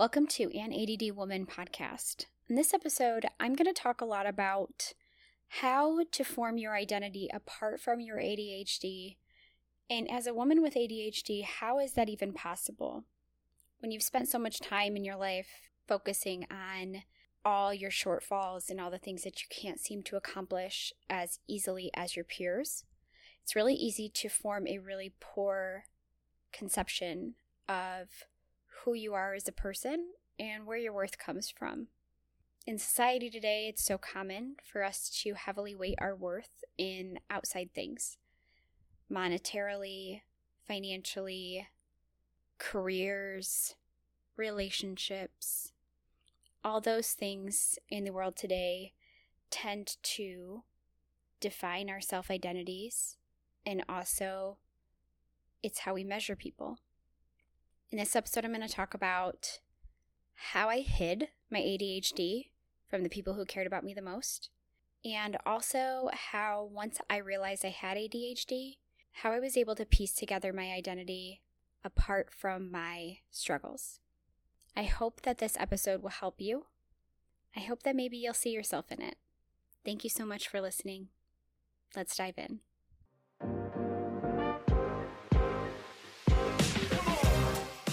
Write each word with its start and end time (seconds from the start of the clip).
Welcome 0.00 0.28
to 0.28 0.50
An 0.58 0.72
ADD 0.72 1.14
Woman 1.14 1.44
podcast. 1.44 2.24
In 2.48 2.56
this 2.56 2.72
episode, 2.72 3.26
I'm 3.38 3.54
going 3.54 3.66
to 3.66 3.78
talk 3.78 4.00
a 4.00 4.06
lot 4.06 4.26
about 4.26 4.94
how 5.60 6.04
to 6.10 6.24
form 6.24 6.56
your 6.56 6.74
identity 6.74 7.28
apart 7.34 7.82
from 7.82 8.00
your 8.00 8.16
ADHD. 8.16 9.16
And 9.90 10.10
as 10.10 10.26
a 10.26 10.32
woman 10.32 10.62
with 10.62 10.72
ADHD, 10.72 11.44
how 11.44 11.78
is 11.78 11.92
that 11.92 12.08
even 12.08 12.32
possible? 12.32 13.04
When 13.80 13.92
you've 13.92 14.02
spent 14.02 14.30
so 14.30 14.38
much 14.38 14.60
time 14.60 14.96
in 14.96 15.04
your 15.04 15.16
life 15.16 15.68
focusing 15.86 16.46
on 16.50 17.02
all 17.44 17.74
your 17.74 17.90
shortfalls 17.90 18.70
and 18.70 18.80
all 18.80 18.90
the 18.90 18.96
things 18.96 19.24
that 19.24 19.42
you 19.42 19.48
can't 19.50 19.80
seem 19.80 20.02
to 20.04 20.16
accomplish 20.16 20.94
as 21.10 21.40
easily 21.46 21.90
as 21.92 22.16
your 22.16 22.24
peers, 22.24 22.84
it's 23.42 23.54
really 23.54 23.74
easy 23.74 24.08
to 24.08 24.30
form 24.30 24.66
a 24.66 24.78
really 24.78 25.12
poor 25.20 25.84
conception 26.54 27.34
of 27.68 28.24
who 28.84 28.94
you 28.94 29.14
are 29.14 29.34
as 29.34 29.48
a 29.48 29.52
person 29.52 30.10
and 30.38 30.66
where 30.66 30.78
your 30.78 30.92
worth 30.92 31.18
comes 31.18 31.50
from. 31.50 31.88
In 32.66 32.78
society 32.78 33.30
today, 33.30 33.66
it's 33.68 33.84
so 33.84 33.98
common 33.98 34.56
for 34.64 34.82
us 34.82 35.10
to 35.22 35.34
heavily 35.34 35.74
weight 35.74 35.98
our 36.00 36.14
worth 36.14 36.64
in 36.78 37.18
outside 37.30 37.70
things 37.74 38.16
monetarily, 39.10 40.20
financially, 40.68 41.66
careers, 42.58 43.74
relationships. 44.36 45.72
All 46.62 46.80
those 46.80 47.12
things 47.12 47.78
in 47.88 48.04
the 48.04 48.12
world 48.12 48.36
today 48.36 48.92
tend 49.50 49.96
to 50.02 50.62
define 51.40 51.90
our 51.90 52.00
self 52.00 52.30
identities 52.30 53.16
and 53.66 53.82
also 53.88 54.58
it's 55.62 55.80
how 55.80 55.94
we 55.94 56.04
measure 56.04 56.36
people. 56.36 56.78
In 57.90 57.98
this 57.98 58.14
episode, 58.14 58.44
I'm 58.44 58.54
going 58.54 58.66
to 58.66 58.72
talk 58.72 58.94
about 58.94 59.58
how 60.52 60.68
I 60.68 60.78
hid 60.78 61.28
my 61.50 61.58
ADHD 61.58 62.50
from 62.88 63.02
the 63.02 63.08
people 63.08 63.34
who 63.34 63.44
cared 63.44 63.66
about 63.66 63.82
me 63.82 63.94
the 63.94 64.00
most, 64.00 64.48
and 65.04 65.36
also 65.44 66.08
how 66.12 66.68
once 66.72 67.00
I 67.10 67.16
realized 67.16 67.64
I 67.64 67.70
had 67.70 67.96
ADHD, 67.96 68.76
how 69.10 69.32
I 69.32 69.40
was 69.40 69.56
able 69.56 69.74
to 69.74 69.84
piece 69.84 70.12
together 70.12 70.52
my 70.52 70.70
identity 70.70 71.42
apart 71.84 72.30
from 72.32 72.70
my 72.70 73.18
struggles. 73.32 73.98
I 74.76 74.84
hope 74.84 75.22
that 75.22 75.38
this 75.38 75.56
episode 75.58 76.00
will 76.00 76.10
help 76.10 76.40
you. 76.40 76.66
I 77.56 77.60
hope 77.60 77.82
that 77.82 77.96
maybe 77.96 78.18
you'll 78.18 78.34
see 78.34 78.50
yourself 78.50 78.92
in 78.92 79.02
it. 79.02 79.16
Thank 79.84 80.04
you 80.04 80.10
so 80.10 80.24
much 80.24 80.46
for 80.46 80.60
listening. 80.60 81.08
Let's 81.96 82.16
dive 82.16 82.38
in. 82.38 82.60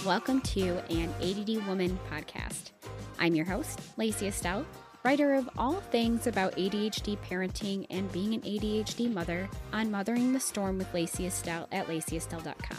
Welcome 0.08 0.40
to 0.40 0.82
an 0.90 1.12
ADD 1.20 1.66
Woman 1.66 1.98
podcast. 2.10 2.70
I'm 3.18 3.34
your 3.34 3.44
host, 3.44 3.78
Lacy 3.98 4.28
Estelle, 4.28 4.64
writer 5.04 5.34
of 5.34 5.50
all 5.58 5.74
things 5.74 6.26
about 6.26 6.56
ADHD 6.56 7.18
parenting 7.18 7.86
and 7.90 8.10
being 8.10 8.32
an 8.32 8.40
ADHD 8.40 9.12
mother 9.12 9.50
on 9.70 9.90
Mothering 9.90 10.32
the 10.32 10.40
Storm 10.40 10.78
with 10.78 10.94
Lacy 10.94 11.26
Estelle 11.26 11.68
at 11.72 11.88
lacyestelle.com. 11.88 12.78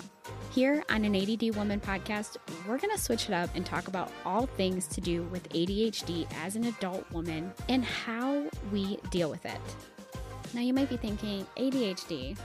Here 0.49 0.83
on 0.89 1.05
an 1.05 1.15
ADD 1.15 1.55
Woman 1.55 1.79
podcast, 1.79 2.37
we're 2.67 2.79
going 2.79 2.95
to 2.95 2.99
switch 2.99 3.29
it 3.29 3.33
up 3.33 3.51
and 3.53 3.63
talk 3.63 3.87
about 3.87 4.11
all 4.25 4.47
things 4.47 4.87
to 4.87 4.99
do 4.99 5.21
with 5.25 5.47
ADHD 5.49 6.25
as 6.43 6.55
an 6.55 6.63
adult 6.63 7.11
woman 7.11 7.53
and 7.67 7.85
how 7.85 8.43
we 8.71 8.97
deal 9.11 9.29
with 9.29 9.45
it. 9.45 9.61
Now, 10.55 10.61
you 10.61 10.73
might 10.73 10.89
be 10.89 10.97
thinking, 10.97 11.45
ADHD, 11.57 12.35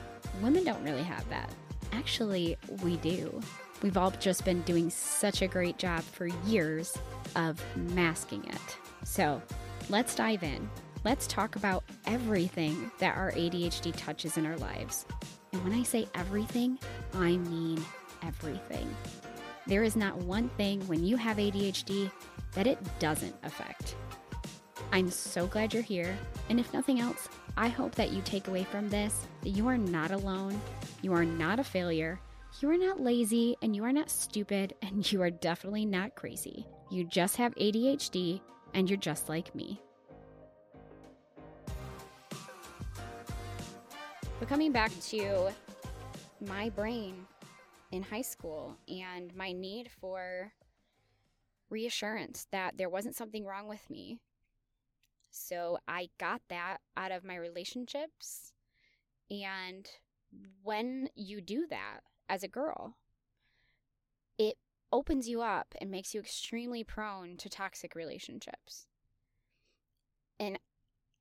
women 0.43 0.62
don't 0.62 0.85
really 0.85 1.05
have 1.05 1.27
that. 1.31 1.49
Actually, 1.93 2.59
we 2.83 2.99
do. 2.99 3.41
We've 3.83 3.97
all 3.97 4.11
just 4.12 4.44
been 4.44 4.62
doing 4.62 4.91
such 4.91 5.42
a 5.42 5.47
great 5.47 5.78
job 5.78 6.03
for 6.03 6.27
years 6.47 6.97
of 7.36 7.62
masking 7.77 8.44
it. 8.44 8.77
So 9.05 9.42
let's 9.89 10.14
dive 10.14 10.42
in. 10.42 10.69
Let's 11.05 11.27
talk 11.27 11.56
about 11.56 11.84
everything 12.06 12.91
that 12.98 13.16
our 13.16 13.33
ADHD 13.33 13.94
touches 13.97 14.39
in 14.39 14.47
our 14.47 14.56
lives. 14.56 15.04
And 15.53 15.62
when 15.62 15.75
I 15.75 15.82
say 15.82 16.09
everything, 16.15 16.78
I 17.15 17.37
mean 17.37 17.84
everything. 18.22 18.88
There 19.66 19.82
is 19.82 19.97
not 19.97 20.16
one 20.16 20.49
thing 20.50 20.87
when 20.88 21.04
you 21.04 21.16
have 21.16 21.37
ADHD 21.37 22.10
that 22.53 22.66
it 22.66 22.78
doesn't 22.99 23.34
affect. 23.43 23.97
I'm 24.93 25.10
so 25.10 25.47
glad 25.47 25.75
you're 25.75 25.82
here. 25.82 26.16
And 26.49 26.60
if 26.60 26.72
nothing 26.72 27.00
else, 27.00 27.28
I 27.56 27.69
hope 27.69 27.94
that 27.97 28.12
you 28.12 28.22
take 28.22 28.49
away 28.49 28.65
from 28.65 28.88
this 28.88 29.26
that 29.43 29.50
you 29.50 29.66
are 29.69 29.78
not 29.78 30.10
alone, 30.10 30.60
you 31.03 31.12
are 31.12 31.25
not 31.25 31.59
a 31.59 31.65
failure, 31.65 32.20
you 32.60 32.70
are 32.70 32.76
not 32.76 33.00
lazy 33.00 33.56
and 33.62 33.75
you 33.75 33.84
are 33.84 33.92
not 33.92 34.09
stupid 34.09 34.75
and 34.82 35.10
you 35.10 35.20
are 35.22 35.31
definitely 35.31 35.84
not 35.84 36.15
crazy. 36.15 36.65
You 36.91 37.04
just 37.04 37.37
have 37.37 37.54
ADHD 37.56 38.41
and 38.75 38.88
you're 38.88 38.97
just 38.97 39.28
like 39.28 39.54
me. 39.54 39.81
But 44.38 44.48
coming 44.48 44.72
back 44.72 44.93
to 45.09 45.50
my 46.47 46.70
brain 46.70 47.26
in 47.91 48.03
high 48.03 48.22
school 48.22 48.76
and 48.88 49.34
my 49.34 49.53
need 49.53 49.91
for 49.91 50.53
reassurance 51.70 52.47
that 52.53 52.76
there 52.76 52.88
wasn't 52.88 53.16
something 53.16 53.44
wrong 53.44 53.69
with 53.69 53.88
me. 53.91 54.20
So 55.31 55.78
I 55.88 56.09
got 56.19 56.41
that 56.50 56.78
out 56.97 57.10
of 57.10 57.25
my 57.25 57.37
relationships. 57.37 58.53
And 59.31 59.88
when 60.62 61.09
you 61.16 61.41
do 61.41 61.66
that, 61.70 62.00
as 62.29 62.43
a 62.43 62.49
girl. 62.49 62.97
It 64.39 64.57
opens 64.93 65.29
you 65.29 65.43
up 65.43 65.75
and 65.81 65.91
makes 65.91 66.15
you 66.15 66.21
extremely 66.21 66.85
prone 66.85 67.37
to 67.39 67.49
toxic 67.49 67.95
relationships. 67.95 68.87
And 70.39 70.59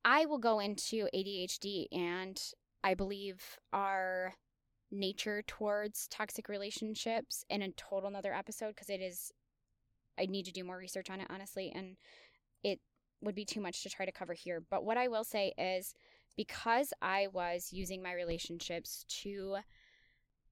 I 0.04 0.26
will 0.26 0.38
go 0.38 0.58
into 0.60 1.08
ADHD 1.14 1.86
and 1.92 2.40
I 2.82 2.94
believe 2.94 3.58
our 3.72 4.34
nature 4.90 5.42
towards 5.46 6.06
toxic 6.08 6.48
relationships 6.48 7.44
in 7.48 7.62
a 7.62 7.72
total 7.72 8.08
another 8.08 8.32
episode 8.34 8.68
because 8.68 8.90
it 8.90 9.00
is 9.00 9.32
I 10.18 10.26
need 10.26 10.44
to 10.44 10.52
do 10.52 10.62
more 10.62 10.76
research 10.76 11.10
on 11.10 11.20
it 11.20 11.26
honestly 11.30 11.72
and 11.74 11.96
it 12.62 12.80
would 13.20 13.34
be 13.34 13.44
too 13.44 13.60
much 13.60 13.82
to 13.82 13.90
try 13.90 14.06
to 14.06 14.12
cover 14.12 14.34
here. 14.34 14.62
But 14.70 14.84
what 14.84 14.96
I 14.96 15.08
will 15.08 15.24
say 15.24 15.52
is 15.58 15.94
because 16.36 16.92
I 17.00 17.28
was 17.32 17.72
using 17.72 18.02
my 18.02 18.12
relationships 18.12 19.04
to 19.22 19.56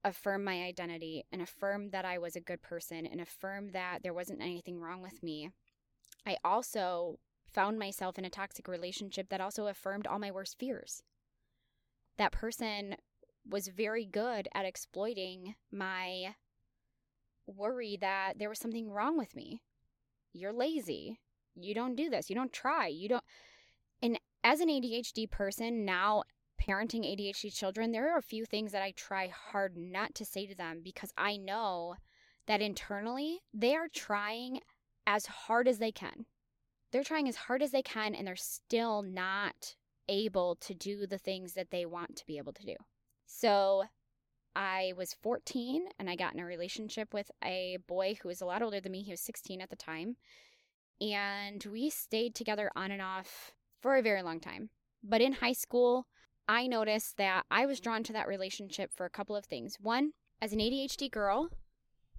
affirm 0.03 0.43
my 0.43 0.63
identity 0.63 1.25
and 1.31 1.41
affirm 1.41 1.89
that 1.89 2.05
I 2.05 2.17
was 2.17 2.35
a 2.35 2.41
good 2.41 2.61
person 2.61 3.05
and 3.05 3.21
affirm 3.21 3.71
that 3.71 3.99
there 4.03 4.13
wasn't 4.13 4.41
anything 4.41 4.79
wrong 4.79 5.01
with 5.01 5.23
me. 5.23 5.49
I 6.25 6.37
also 6.43 7.19
found 7.53 7.79
myself 7.79 8.17
in 8.17 8.25
a 8.25 8.29
toxic 8.29 8.67
relationship 8.67 9.29
that 9.29 9.41
also 9.41 9.67
affirmed 9.67 10.07
all 10.07 10.19
my 10.19 10.31
worst 10.31 10.57
fears. 10.57 11.03
That 12.17 12.31
person 12.31 12.95
was 13.49 13.67
very 13.67 14.05
good 14.05 14.47
at 14.53 14.65
exploiting 14.65 15.55
my 15.71 16.35
worry 17.45 17.97
that 17.99 18.39
there 18.39 18.49
was 18.49 18.59
something 18.59 18.89
wrong 18.89 19.17
with 19.17 19.35
me. 19.35 19.61
You're 20.33 20.53
lazy. 20.53 21.19
You 21.55 21.73
don't 21.75 21.95
do 21.95 22.09
this. 22.09 22.29
You 22.29 22.35
don't 22.35 22.53
try. 22.53 22.87
You 22.87 23.09
don't. 23.09 23.23
And 24.01 24.19
as 24.43 24.59
an 24.59 24.69
ADHD 24.69 25.29
person, 25.29 25.85
now 25.85 26.23
parenting 26.63 27.03
ADHD 27.03 27.53
children, 27.53 27.91
there 27.91 28.13
are 28.13 28.17
a 28.17 28.21
few 28.21 28.45
things 28.45 28.71
that 28.71 28.81
I 28.81 28.91
try 28.91 29.27
hard 29.27 29.75
not 29.75 30.15
to 30.15 30.25
say 30.25 30.45
to 30.45 30.55
them 30.55 30.81
because 30.83 31.11
I 31.17 31.37
know 31.37 31.95
that 32.47 32.61
internally 32.61 33.39
they 33.53 33.75
are 33.75 33.87
trying 33.93 34.59
as 35.05 35.25
hard 35.25 35.67
as 35.67 35.79
they 35.79 35.91
can. 35.91 36.25
They're 36.91 37.03
trying 37.03 37.27
as 37.27 37.35
hard 37.35 37.61
as 37.61 37.71
they 37.71 37.81
can 37.81 38.15
and 38.15 38.27
they're 38.27 38.35
still 38.35 39.01
not 39.01 39.75
able 40.07 40.55
to 40.61 40.73
do 40.73 41.07
the 41.07 41.17
things 41.17 41.53
that 41.53 41.71
they 41.71 41.85
want 41.85 42.15
to 42.17 42.25
be 42.25 42.37
able 42.37 42.53
to 42.53 42.65
do. 42.65 42.75
So 43.25 43.83
I 44.55 44.93
was 44.95 45.15
14 45.21 45.85
and 45.97 46.09
I 46.09 46.15
got 46.15 46.33
in 46.33 46.39
a 46.39 46.45
relationship 46.45 47.13
with 47.13 47.31
a 47.43 47.77
boy 47.87 48.17
who 48.21 48.29
was 48.29 48.41
a 48.41 48.45
lot 48.45 48.61
older 48.61 48.79
than 48.79 48.91
me. 48.91 49.01
He 49.01 49.11
was 49.11 49.21
16 49.21 49.61
at 49.61 49.69
the 49.69 49.75
time. 49.75 50.17
And 51.01 51.65
we 51.71 51.89
stayed 51.89 52.35
together 52.35 52.69
on 52.75 52.91
and 52.91 53.01
off 53.01 53.53
for 53.81 53.95
a 53.95 54.01
very 54.01 54.21
long 54.21 54.39
time. 54.39 54.69
But 55.03 55.21
in 55.21 55.33
high 55.33 55.53
school, 55.53 56.07
I 56.47 56.67
noticed 56.67 57.17
that 57.17 57.45
I 57.49 57.65
was 57.65 57.79
drawn 57.79 58.03
to 58.03 58.13
that 58.13 58.27
relationship 58.27 58.91
for 58.93 59.05
a 59.05 59.09
couple 59.09 59.35
of 59.35 59.45
things. 59.45 59.77
One, 59.79 60.11
as 60.41 60.51
an 60.51 60.59
ADHD 60.59 61.09
girl, 61.09 61.49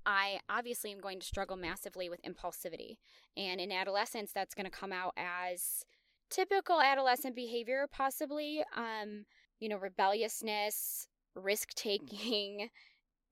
I 0.06 0.40
obviously 0.48 0.92
am 0.92 1.00
going 1.00 1.20
to 1.20 1.26
struggle 1.26 1.56
massively 1.56 2.08
with 2.08 2.22
impulsivity. 2.22 2.96
And 3.36 3.60
in 3.60 3.72
adolescence, 3.72 4.32
that's 4.32 4.54
going 4.54 4.64
to 4.64 4.70
come 4.70 4.92
out 4.92 5.12
as 5.16 5.84
typical 6.30 6.80
adolescent 6.80 7.36
behavior, 7.36 7.86
possibly, 7.92 8.62
um, 8.74 9.24
you 9.60 9.68
know, 9.68 9.76
rebelliousness, 9.76 11.06
risk 11.34 11.74
taking. 11.74 12.70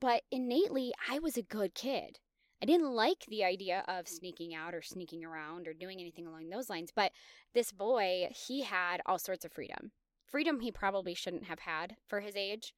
But 0.00 0.22
innately, 0.30 0.92
I 1.08 1.20
was 1.20 1.36
a 1.36 1.42
good 1.42 1.74
kid. 1.74 2.18
I 2.62 2.66
didn't 2.66 2.92
like 2.92 3.24
the 3.28 3.44
idea 3.44 3.82
of 3.88 4.06
sneaking 4.06 4.54
out 4.54 4.74
or 4.74 4.82
sneaking 4.82 5.24
around 5.24 5.66
or 5.66 5.72
doing 5.72 6.00
anything 6.00 6.26
along 6.26 6.48
those 6.48 6.70
lines. 6.70 6.90
But 6.94 7.12
this 7.54 7.72
boy, 7.72 8.28
he 8.30 8.62
had 8.62 9.00
all 9.04 9.18
sorts 9.18 9.44
of 9.44 9.52
freedom 9.52 9.90
freedom 10.32 10.60
he 10.60 10.72
probably 10.72 11.14
shouldn't 11.14 11.44
have 11.44 11.60
had 11.60 11.96
for 12.08 12.20
his 12.20 12.34
age. 12.34 12.72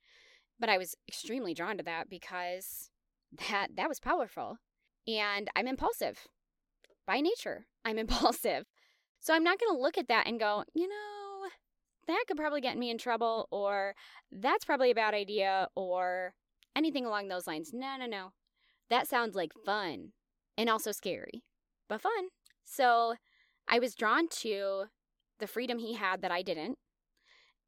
But 0.61 0.69
I 0.69 0.77
was 0.77 0.95
extremely 1.09 1.55
drawn 1.55 1.79
to 1.79 1.85
that 1.85 2.11
because 2.11 2.91
that 3.49 3.69
that 3.77 3.89
was 3.89 4.01
powerful. 4.01 4.59
And 5.07 5.49
I'm 5.57 5.67
impulsive. 5.67 6.27
by 7.07 7.21
nature, 7.21 7.67
I'm 7.85 7.99
impulsive. 8.05 8.67
So 9.21 9.33
I'm 9.33 9.45
not 9.45 9.59
going 9.59 9.75
to 9.75 9.83
look 9.83 9.97
at 9.97 10.09
that 10.09 10.27
and 10.27 10.39
go, 10.39 10.65
you 10.75 10.87
know, 10.87 11.49
that 12.07 12.25
could 12.29 12.37
probably 12.37 12.61
get 12.61 12.77
me 12.77 12.91
in 12.91 12.99
trouble, 12.99 13.49
or 13.51 13.95
that's 14.31 14.67
probably 14.67 14.91
a 14.91 14.95
bad 14.95 15.15
idea, 15.15 15.69
or 15.75 16.35
anything 16.77 17.07
along 17.07 17.29
those 17.29 17.47
lines. 17.47 17.71
No, 17.73 17.97
no, 17.99 18.07
no. 18.07 18.33
That 18.91 19.09
sounds 19.09 19.35
like 19.35 19.53
fun 19.65 20.13
and 20.59 20.69
also 20.69 20.93
scary, 20.93 21.43
but 21.89 22.03
fun. 22.03 22.29
So 22.65 23.15
I 23.67 23.79
was 23.79 23.95
drawn 23.95 24.29
to 24.43 24.85
the 25.39 25.47
freedom 25.47 25.79
he 25.79 25.95
had 25.95 26.21
that 26.21 26.31
I 26.31 26.43
didn't. 26.43 26.79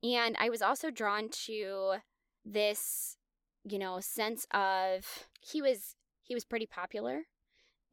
And 0.02 0.36
I 0.38 0.48
was 0.50 0.62
also 0.62 0.90
drawn 0.90 1.28
to 1.46 1.96
this, 2.44 3.16
you 3.64 3.78
know, 3.78 4.00
sense 4.00 4.46
of 4.52 5.28
he 5.40 5.62
was 5.62 5.96
he 6.22 6.34
was 6.34 6.44
pretty 6.44 6.66
popular 6.66 7.22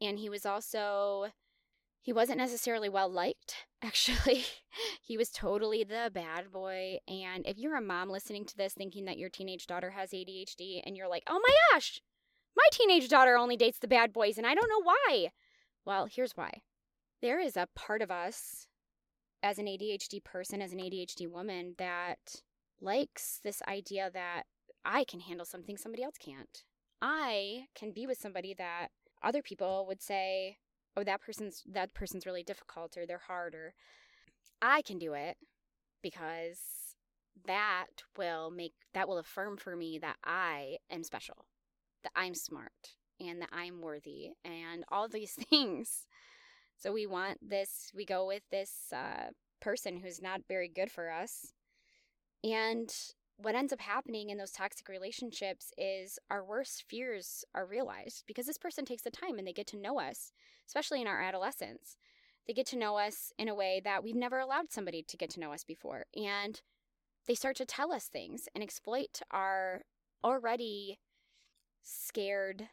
and 0.01 0.19
he 0.19 0.29
was 0.29 0.45
also 0.45 1.27
he 2.01 2.11
wasn't 2.11 2.37
necessarily 2.37 2.89
well 2.89 3.09
liked 3.09 3.65
actually. 3.81 4.45
He 5.01 5.17
was 5.17 5.29
totally 5.29 5.83
the 5.83 6.09
bad 6.13 6.51
boy. 6.51 6.97
And 7.07 7.45
if 7.45 7.57
you're 7.57 7.75
a 7.75 7.81
mom 7.81 8.09
listening 8.09 8.45
to 8.45 8.57
this 8.57 8.73
thinking 8.73 9.05
that 9.05 9.17
your 9.17 9.29
teenage 9.29 9.67
daughter 9.67 9.91
has 9.91 10.11
ADHD 10.11 10.81
and 10.85 10.97
you're 10.97 11.09
like 11.09 11.23
oh 11.27 11.39
my 11.45 11.53
gosh 11.71 12.01
my 12.55 12.63
teenage 12.71 13.09
daughter 13.09 13.35
only 13.35 13.57
dates 13.57 13.79
the 13.79 13.87
bad 13.87 14.13
boys 14.13 14.37
and 14.37 14.45
I 14.45 14.53
don't 14.55 14.69
know 14.69 14.83
why. 14.83 15.31
Well 15.85 16.07
here's 16.11 16.35
why. 16.35 16.61
There 17.21 17.39
is 17.39 17.55
a 17.55 17.69
part 17.75 18.01
of 18.01 18.11
us 18.11 18.67
as 19.43 19.59
an 19.59 19.67
ADHD 19.67 20.23
person 20.23 20.61
as 20.61 20.73
an 20.73 20.79
ADHD 20.79 21.29
woman 21.29 21.75
that 21.77 22.41
likes 22.81 23.39
this 23.43 23.61
idea 23.67 24.09
that 24.13 24.43
I 24.83 25.03
can 25.03 25.19
handle 25.19 25.45
something 25.45 25.77
somebody 25.77 26.03
else 26.03 26.17
can't 26.17 26.63
I 27.03 27.67
can 27.75 27.91
be 27.91 28.07
with 28.07 28.17
somebody 28.17 28.53
that 28.53 28.87
other 29.21 29.41
people 29.41 29.85
would 29.87 30.01
say, 30.01 30.59
"Oh, 30.95 31.03
that 31.03 31.21
person's 31.21 31.61
that 31.65 31.93
person's 31.93 32.25
really 32.25 32.43
difficult 32.43 32.97
or 32.97 33.05
they're 33.05 33.17
hard 33.27 33.53
or 33.55 33.73
I 34.61 34.81
can 34.81 34.99
do 34.99 35.13
it 35.13 35.35
because 36.01 36.95
that 37.45 37.87
will 38.17 38.51
make 38.51 38.73
that 38.93 39.09
will 39.09 39.17
affirm 39.17 39.57
for 39.57 39.75
me 39.75 39.99
that 39.99 40.15
I 40.23 40.77
am 40.89 41.03
special, 41.03 41.45
that 42.03 42.13
I'm 42.15 42.35
smart 42.35 42.95
and 43.19 43.41
that 43.41 43.49
I'm 43.51 43.81
worthy 43.81 44.31
and 44.45 44.85
all 44.89 45.09
these 45.09 45.33
things. 45.49 46.07
So 46.83 46.91
we 46.91 47.07
want 47.07 47.37
this 47.41 47.91
we 47.95 48.03
go 48.03 48.27
with 48.27 48.43
this 48.51 48.91
uh, 48.93 49.29
person 49.61 49.95
who's 49.95 50.21
not 50.21 50.41
very 50.49 50.67
good 50.67 50.91
for 50.91 51.09
us. 51.09 51.53
And 52.43 52.93
what 53.37 53.55
ends 53.55 53.71
up 53.71 53.79
happening 53.79 54.29
in 54.29 54.37
those 54.37 54.51
toxic 54.51 54.89
relationships 54.89 55.71
is 55.77 56.19
our 56.29 56.43
worst 56.43 56.83
fears 56.89 57.45
are 57.55 57.65
realized 57.65 58.25
because 58.27 58.47
this 58.47 58.57
person 58.57 58.83
takes 58.83 59.03
the 59.03 59.11
time 59.11 59.37
and 59.37 59.47
they 59.47 59.53
get 59.53 59.67
to 59.67 59.79
know 59.79 59.97
us, 59.97 60.33
especially 60.67 60.99
in 60.99 61.07
our 61.07 61.21
adolescence. 61.21 61.95
They 62.45 62.53
get 62.53 62.67
to 62.67 62.77
know 62.77 62.97
us 62.97 63.31
in 63.39 63.47
a 63.47 63.55
way 63.55 63.81
that 63.85 64.03
we've 64.03 64.13
never 64.13 64.39
allowed 64.39 64.69
somebody 64.69 65.03
to 65.07 65.15
get 65.15 65.29
to 65.31 65.39
know 65.39 65.53
us 65.53 65.63
before. 65.63 66.07
And 66.13 66.61
they 67.29 67.35
start 67.35 67.55
to 67.57 67.65
tell 67.65 67.93
us 67.93 68.09
things 68.09 68.49
and 68.53 68.61
exploit 68.61 69.21
our 69.31 69.83
already 70.21 70.99
scared, 71.81 72.67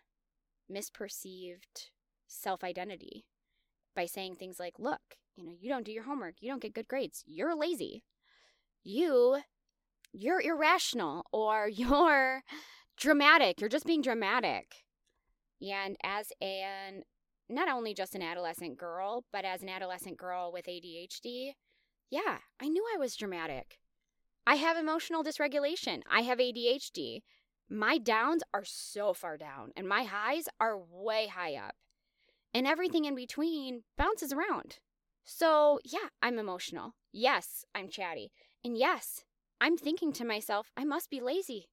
misperceived 0.68 1.90
self 2.26 2.64
identity 2.64 3.26
by 4.00 4.06
saying 4.06 4.34
things 4.34 4.58
like, 4.58 4.78
look, 4.78 5.18
you 5.36 5.44
know, 5.44 5.52
you 5.60 5.68
don't 5.68 5.84
do 5.84 5.92
your 5.92 6.04
homework, 6.04 6.36
you 6.40 6.48
don't 6.48 6.62
get 6.62 6.72
good 6.72 6.88
grades, 6.88 7.22
you're 7.26 7.54
lazy. 7.54 8.02
You 8.82 9.40
you're 10.10 10.40
irrational 10.40 11.26
or 11.32 11.68
you're 11.72 12.42
dramatic. 12.96 13.60
You're 13.60 13.68
just 13.68 13.84
being 13.84 14.00
dramatic. 14.00 14.72
And 15.60 15.98
as 16.02 16.32
an 16.40 17.02
not 17.50 17.68
only 17.68 17.92
just 17.92 18.14
an 18.14 18.22
adolescent 18.22 18.78
girl, 18.78 19.26
but 19.34 19.44
as 19.44 19.60
an 19.62 19.68
adolescent 19.68 20.16
girl 20.16 20.50
with 20.50 20.64
ADHD, 20.64 21.52
yeah, 22.10 22.38
I 22.58 22.68
knew 22.68 22.86
I 22.94 22.96
was 22.96 23.16
dramatic. 23.16 23.80
I 24.46 24.54
have 24.54 24.78
emotional 24.78 25.22
dysregulation. 25.22 26.00
I 26.10 26.22
have 26.22 26.38
ADHD. 26.38 27.20
My 27.68 27.98
downs 27.98 28.42
are 28.54 28.64
so 28.64 29.12
far 29.12 29.36
down, 29.36 29.72
and 29.76 29.86
my 29.86 30.04
highs 30.04 30.48
are 30.58 30.78
way 30.78 31.26
high 31.26 31.56
up. 31.56 31.74
And 32.52 32.66
everything 32.66 33.04
in 33.04 33.14
between 33.14 33.82
bounces 33.96 34.32
around. 34.32 34.78
So, 35.24 35.78
yeah, 35.84 36.08
I'm 36.20 36.38
emotional. 36.38 36.94
Yes, 37.12 37.64
I'm 37.74 37.88
chatty. 37.88 38.32
And 38.64 38.76
yes, 38.76 39.24
I'm 39.60 39.76
thinking 39.76 40.12
to 40.14 40.24
myself, 40.24 40.70
I 40.76 40.84
must 40.84 41.10
be 41.10 41.20
lazy 41.20 41.68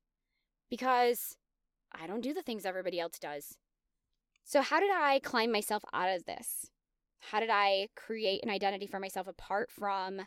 because 0.69 1.37
I 1.91 2.05
don't 2.05 2.21
do 2.21 2.33
the 2.33 2.41
things 2.41 2.65
everybody 2.65 2.99
else 2.99 3.17
does. 3.17 3.57
So, 4.43 4.61
how 4.61 4.79
did 4.79 4.91
I 4.91 5.19
climb 5.19 5.51
myself 5.51 5.83
out 5.93 6.09
of 6.15 6.25
this? 6.25 6.69
How 7.19 7.39
did 7.39 7.49
I 7.49 7.89
create 7.95 8.43
an 8.43 8.49
identity 8.49 8.87
for 8.87 8.99
myself 8.99 9.27
apart 9.27 9.71
from 9.71 10.21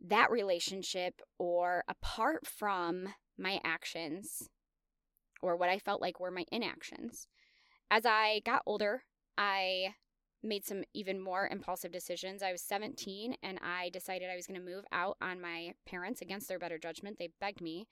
that 0.00 0.30
relationship 0.30 1.20
or 1.38 1.84
apart 1.88 2.46
from 2.46 3.08
my 3.38 3.60
actions 3.64 4.48
or 5.42 5.56
what 5.56 5.68
I 5.68 5.78
felt 5.78 6.00
like 6.00 6.18
were 6.18 6.30
my 6.30 6.44
inactions? 6.50 7.28
As 7.90 8.04
I 8.04 8.40
got 8.44 8.62
older, 8.66 9.02
I 9.38 9.94
made 10.42 10.64
some 10.64 10.84
even 10.94 11.20
more 11.20 11.48
impulsive 11.48 11.92
decisions. 11.92 12.42
I 12.42 12.52
was 12.52 12.62
17 12.62 13.36
and 13.42 13.58
I 13.62 13.90
decided 13.90 14.30
I 14.30 14.36
was 14.36 14.46
going 14.46 14.60
to 14.60 14.66
move 14.66 14.84
out 14.92 15.16
on 15.20 15.40
my 15.40 15.72
parents 15.86 16.22
against 16.22 16.48
their 16.48 16.58
better 16.58 16.78
judgment. 16.78 17.18
They 17.18 17.30
begged 17.40 17.60
me. 17.60 17.86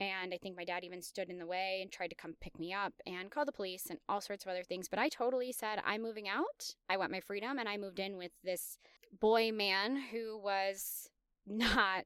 And 0.00 0.32
I 0.32 0.38
think 0.38 0.56
my 0.56 0.64
dad 0.64 0.84
even 0.84 1.02
stood 1.02 1.28
in 1.28 1.38
the 1.38 1.46
way 1.46 1.80
and 1.82 1.90
tried 1.90 2.08
to 2.08 2.14
come 2.14 2.36
pick 2.40 2.58
me 2.58 2.72
up 2.72 2.92
and 3.04 3.32
call 3.32 3.44
the 3.44 3.50
police 3.50 3.86
and 3.90 3.98
all 4.08 4.20
sorts 4.20 4.44
of 4.44 4.50
other 4.50 4.62
things. 4.62 4.88
But 4.88 5.00
I 5.00 5.08
totally 5.08 5.50
said, 5.50 5.80
I'm 5.84 6.02
moving 6.02 6.28
out. 6.28 6.74
I 6.88 6.96
want 6.96 7.10
my 7.10 7.18
freedom. 7.18 7.58
And 7.58 7.68
I 7.68 7.76
moved 7.76 7.98
in 7.98 8.16
with 8.16 8.30
this 8.44 8.78
boy 9.20 9.50
man 9.50 10.00
who 10.12 10.38
was 10.38 11.08
not 11.46 12.04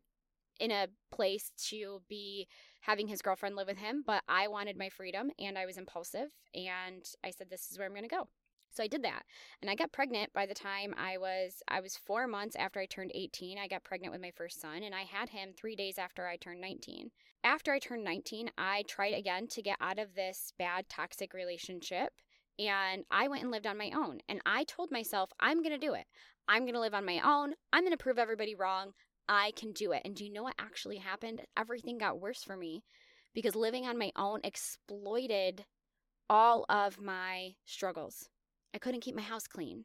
in 0.59 0.71
a 0.71 0.87
place 1.11 1.51
to 1.69 2.01
be 2.09 2.47
having 2.81 3.09
his 3.09 3.21
girlfriend 3.21 3.57
live 3.57 3.67
with 3.67 3.79
him. 3.79 4.03
But 4.07 4.23
I 4.27 4.49
wanted 4.49 4.79
my 4.79 4.89
freedom 4.89 5.31
and 5.39 5.59
I 5.59 5.67
was 5.67 5.77
impulsive. 5.77 6.31
And 6.55 7.05
I 7.23 7.31
said, 7.31 7.51
This 7.51 7.71
is 7.71 7.77
where 7.77 7.87
I'm 7.87 7.93
going 7.93 8.09
to 8.09 8.09
go. 8.09 8.29
So 8.73 8.83
I 8.83 8.87
did 8.87 9.03
that. 9.05 9.23
And 9.61 9.71
I 9.71 9.75
got 9.75 9.93
pregnant 9.93 10.33
by 10.33 10.47
the 10.47 10.55
time 10.55 10.95
I 10.97 11.19
was 11.19 11.63
I 11.69 11.81
was 11.81 11.97
4 11.97 12.27
months 12.27 12.57
after 12.57 12.81
I 12.81 12.87
turned 12.87 13.13
18. 13.15 13.59
I 13.59 13.69
got 13.69 13.85
pregnant 13.85 14.13
with 14.13 14.23
my 14.23 14.33
first 14.37 14.61
son 14.61 14.83
and 14.83 14.95
I 14.95 15.03
had 15.03 15.29
him 15.29 15.53
3 15.57 15.77
days 15.77 15.99
after 15.99 16.27
I 16.27 16.37
turned 16.37 16.61
19. 16.61 17.11
After 17.45 17.73
I 17.73 17.79
turned 17.79 18.05
19, 18.05 18.51
I 18.57 18.83
tried 18.89 19.15
again 19.15 19.47
to 19.49 19.63
get 19.63 19.77
out 19.81 19.99
of 19.99 20.15
this 20.15 20.53
bad 20.59 20.89
toxic 20.89 21.35
relationship 21.35 22.13
and 22.59 23.05
I 23.11 23.29
went 23.29 23.43
and 23.43 23.51
lived 23.51 23.67
on 23.67 23.79
my 23.79 23.91
own. 23.95 24.21
And 24.29 24.41
I 24.47 24.65
told 24.65 24.91
myself, 24.91 25.31
I'm 25.41 25.63
going 25.63 25.79
to 25.79 25.87
do 25.87 25.95
it. 25.95 26.05
I'm 26.49 26.63
going 26.63 26.75
to 26.75 26.81
live 26.81 26.95
on 26.95 27.07
my 27.07 27.21
own. 27.25 27.55
I'm 27.73 27.83
going 27.83 27.97
to 27.97 28.03
prove 28.03 28.19
everybody 28.19 28.55
wrong. 28.55 28.93
I 29.29 29.53
can 29.57 29.73
do 29.73 29.93
it. 29.93 30.03
And 30.05 30.15
do 30.15 30.25
you 30.25 30.33
know 30.33 30.43
what 30.43 30.55
actually 30.59 30.99
happened? 30.99 31.41
Everything 31.57 31.99
got 31.99 32.21
worse 32.21 32.43
for 32.43 32.57
me 32.57 32.85
because 33.35 33.55
living 33.55 33.87
on 33.87 33.99
my 33.99 34.11
own 34.17 34.41
exploited 34.45 35.65
all 36.29 36.65
of 36.69 37.01
my 37.01 37.53
struggles. 37.65 38.29
I 38.75 38.79
couldn't 38.79 39.01
keep 39.01 39.15
my 39.15 39.23
house 39.23 39.47
clean. 39.47 39.85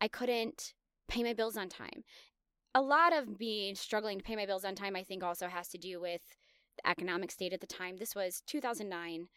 I 0.00 0.08
couldn't 0.08 0.74
pay 1.08 1.22
my 1.22 1.32
bills 1.32 1.56
on 1.56 1.68
time. 1.68 2.04
A 2.74 2.82
lot 2.82 3.12
of 3.12 3.38
me 3.38 3.74
struggling 3.74 4.18
to 4.18 4.24
pay 4.24 4.36
my 4.36 4.46
bills 4.46 4.64
on 4.64 4.74
time, 4.74 4.96
I 4.96 5.02
think, 5.02 5.22
also 5.22 5.48
has 5.48 5.68
to 5.68 5.78
do 5.78 6.00
with 6.00 6.22
the 6.76 6.90
economic 6.90 7.30
state 7.30 7.52
at 7.52 7.60
the 7.60 7.66
time. 7.66 7.96
This 7.96 8.14
was 8.14 8.42
2009. 8.46 9.28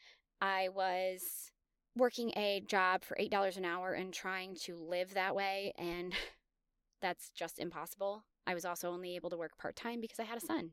I 0.41 0.69
was 0.69 1.51
working 1.96 2.31
a 2.36 2.63
job 2.67 3.03
for 3.03 3.17
$8 3.19 3.57
an 3.57 3.65
hour 3.65 3.93
and 3.93 4.13
trying 4.13 4.55
to 4.63 4.75
live 4.75 5.13
that 5.13 5.36
way, 5.36 5.74
and 5.77 6.13
that's 7.01 7.29
just 7.36 7.60
impossible. 7.60 8.24
I 8.46 8.53
was 8.53 8.65
also 8.65 8.89
only 8.91 9.15
able 9.15 9.29
to 9.31 9.38
work 9.38 9.57
part 9.57 9.75
time 9.75 10.00
because 10.00 10.19
I 10.19 10.24
had 10.24 10.38
a 10.38 10.46
son. 10.46 10.72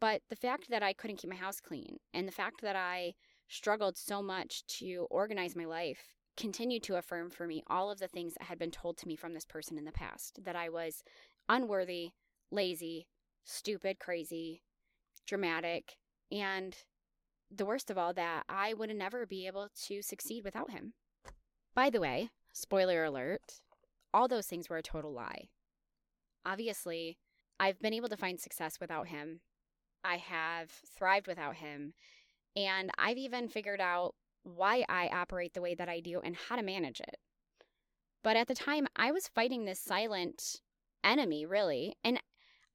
But 0.00 0.22
the 0.30 0.36
fact 0.36 0.68
that 0.70 0.82
I 0.82 0.94
couldn't 0.94 1.18
keep 1.18 1.30
my 1.30 1.36
house 1.36 1.60
clean 1.60 1.98
and 2.12 2.26
the 2.26 2.32
fact 2.32 2.60
that 2.62 2.74
I 2.74 3.14
struggled 3.48 3.96
so 3.96 4.20
much 4.22 4.66
to 4.78 5.06
organize 5.10 5.54
my 5.54 5.64
life 5.64 6.16
continued 6.36 6.82
to 6.84 6.96
affirm 6.96 7.30
for 7.30 7.46
me 7.46 7.62
all 7.68 7.90
of 7.90 7.98
the 7.98 8.08
things 8.08 8.34
that 8.34 8.46
had 8.46 8.58
been 8.58 8.70
told 8.70 8.96
to 8.98 9.08
me 9.08 9.16
from 9.16 9.34
this 9.34 9.44
person 9.44 9.76
in 9.78 9.84
the 9.84 9.92
past 9.92 10.40
that 10.44 10.56
I 10.56 10.68
was 10.68 11.02
unworthy, 11.48 12.10
lazy, 12.50 13.06
stupid, 13.44 13.98
crazy, 13.98 14.62
dramatic, 15.26 15.96
and 16.30 16.76
the 17.54 17.66
worst 17.66 17.90
of 17.90 17.98
all, 17.98 18.14
that 18.14 18.44
I 18.48 18.72
would 18.72 18.94
never 18.96 19.26
be 19.26 19.46
able 19.46 19.68
to 19.86 20.00
succeed 20.00 20.44
without 20.44 20.70
him. 20.70 20.94
By 21.74 21.90
the 21.90 22.00
way, 22.00 22.30
spoiler 22.52 23.04
alert, 23.04 23.60
all 24.14 24.28
those 24.28 24.46
things 24.46 24.68
were 24.68 24.78
a 24.78 24.82
total 24.82 25.12
lie. 25.12 25.48
Obviously, 26.44 27.18
I've 27.60 27.80
been 27.80 27.94
able 27.94 28.08
to 28.08 28.16
find 28.16 28.40
success 28.40 28.80
without 28.80 29.08
him. 29.08 29.40
I 30.02 30.16
have 30.16 30.70
thrived 30.96 31.26
without 31.26 31.56
him. 31.56 31.94
And 32.56 32.90
I've 32.98 33.18
even 33.18 33.48
figured 33.48 33.80
out 33.80 34.14
why 34.42 34.84
I 34.88 35.08
operate 35.08 35.54
the 35.54 35.62
way 35.62 35.74
that 35.74 35.88
I 35.88 36.00
do 36.00 36.20
and 36.22 36.36
how 36.36 36.56
to 36.56 36.62
manage 36.62 37.00
it. 37.00 37.16
But 38.22 38.36
at 38.36 38.48
the 38.48 38.54
time, 38.54 38.86
I 38.96 39.10
was 39.12 39.28
fighting 39.28 39.64
this 39.64 39.80
silent 39.80 40.60
enemy, 41.04 41.44
really. 41.44 41.96
And 42.04 42.20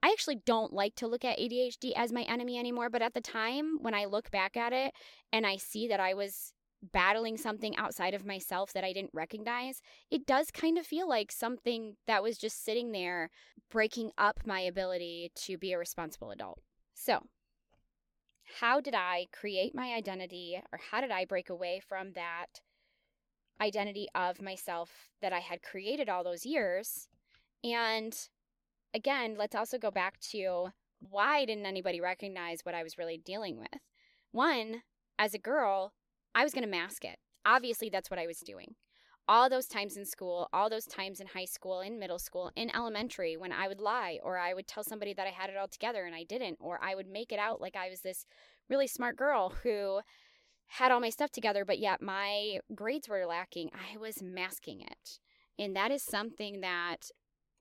I 0.04 0.10
actually 0.10 0.42
don't 0.46 0.74
like 0.74 0.96
to 0.96 1.08
look 1.08 1.26
at 1.26 1.40
ADHD 1.40 1.94
as 1.96 2.12
my 2.12 2.24
enemy 2.24 2.58
anymore. 2.60 2.90
But 2.90 3.02
at 3.02 3.14
the 3.14 3.22
time, 3.22 3.78
when 3.82 3.94
I 3.94 4.06
look 4.06 4.30
back 4.30 4.58
at 4.58 4.74
it 4.74 4.94
and 5.32 5.46
I 5.46 5.58
see 5.58 5.88
that 5.88 6.00
I 6.00 6.14
was 6.14 6.54
battling 6.94 7.38
something 7.38 7.76
outside 7.76 8.14
of 8.14 8.26
myself 8.26 8.72
that 8.74 8.84
I 8.84 8.94
didn't 8.94 9.12
recognize, 9.14 9.82
it 10.12 10.26
does 10.26 10.52
kind 10.52 10.78
of 10.78 10.86
feel 10.86 11.10
like 11.10 11.32
something 11.32 11.96
that 12.06 12.22
was 12.22 12.38
just 12.38 12.64
sitting 12.64 12.92
there 12.92 13.30
breaking 13.72 14.12
up 14.18 14.42
my 14.46 14.60
ability 14.60 15.32
to 15.36 15.58
be 15.58 15.74
a 15.74 15.80
responsible 15.80 16.32
adult. 16.32 16.60
So, 16.94 17.24
how 18.60 18.80
did 18.80 18.96
I 18.96 19.28
create 19.32 19.76
my 19.76 19.94
identity 19.94 20.62
or 20.72 20.80
how 20.92 21.02
did 21.02 21.12
I 21.12 21.26
break 21.26 21.50
away 21.50 21.82
from 21.88 22.14
that 22.14 22.62
identity 23.62 24.08
of 24.16 24.42
myself 24.42 25.10
that 25.22 25.34
I 25.34 25.40
had 25.40 25.62
created 25.62 26.10
all 26.10 26.24
those 26.24 26.46
years? 26.46 27.08
And 27.64 28.18
again, 28.94 29.36
let's 29.38 29.56
also 29.56 29.78
go 29.78 29.92
back 29.92 30.20
to 30.32 30.70
why 31.00 31.46
didn't 31.46 31.66
anybody 31.66 32.02
recognize 32.02 32.62
what 32.64 32.76
I 32.76 32.84
was 32.84 32.98
really 32.98 33.18
dealing 33.18 33.58
with? 33.58 33.82
One, 34.32 34.84
as 35.20 35.34
a 35.34 35.40
girl, 35.40 35.94
I 36.34 36.44
was 36.44 36.54
going 36.54 36.64
to 36.64 36.70
mask 36.70 37.04
it. 37.04 37.18
Obviously, 37.46 37.90
that's 37.90 38.10
what 38.10 38.20
I 38.20 38.28
was 38.28 38.40
doing. 38.40 38.76
All 39.30 39.50
those 39.50 39.68
times 39.68 39.98
in 39.98 40.06
school, 40.06 40.48
all 40.54 40.70
those 40.70 40.86
times 40.86 41.20
in 41.20 41.28
high 41.28 41.46
school, 41.46 41.82
in 41.82 42.00
middle 42.00 42.20
school, 42.20 42.52
in 42.56 42.74
elementary, 42.74 43.36
when 43.36 43.52
I 43.52 43.68
would 43.68 43.82
lie 43.82 44.20
or 44.24 44.38
I 44.38 44.54
would 44.54 44.68
tell 44.68 44.84
somebody 44.84 45.14
that 45.14 45.28
I 45.28 45.32
had 45.32 45.50
it 45.50 45.58
all 45.58 45.68
together 45.68 46.06
and 46.06 46.16
I 46.16 46.24
didn't, 46.24 46.58
or 46.62 46.80
I 46.82 46.96
would 46.96 47.08
make 47.08 47.32
it 47.34 47.40
out 47.40 47.60
like 47.60 47.76
I 47.76 47.90
was 47.90 48.02
this 48.02 48.26
really 48.70 48.88
smart 48.88 49.18
girl 49.18 49.54
who 49.64 50.00
had 50.68 50.92
all 50.92 51.00
my 51.00 51.10
stuff 51.10 51.32
together, 51.32 51.66
but 51.66 51.80
yet 51.80 52.02
my 52.02 52.60
grades 52.74 53.10
were 53.10 53.26
lacking. 53.26 53.70
I 53.74 53.98
was 53.98 54.22
masking 54.22 54.82
it. 54.82 55.20
And 55.60 55.76
that 55.76 55.92
is 55.92 56.04
something 56.04 56.62
that 56.62 57.10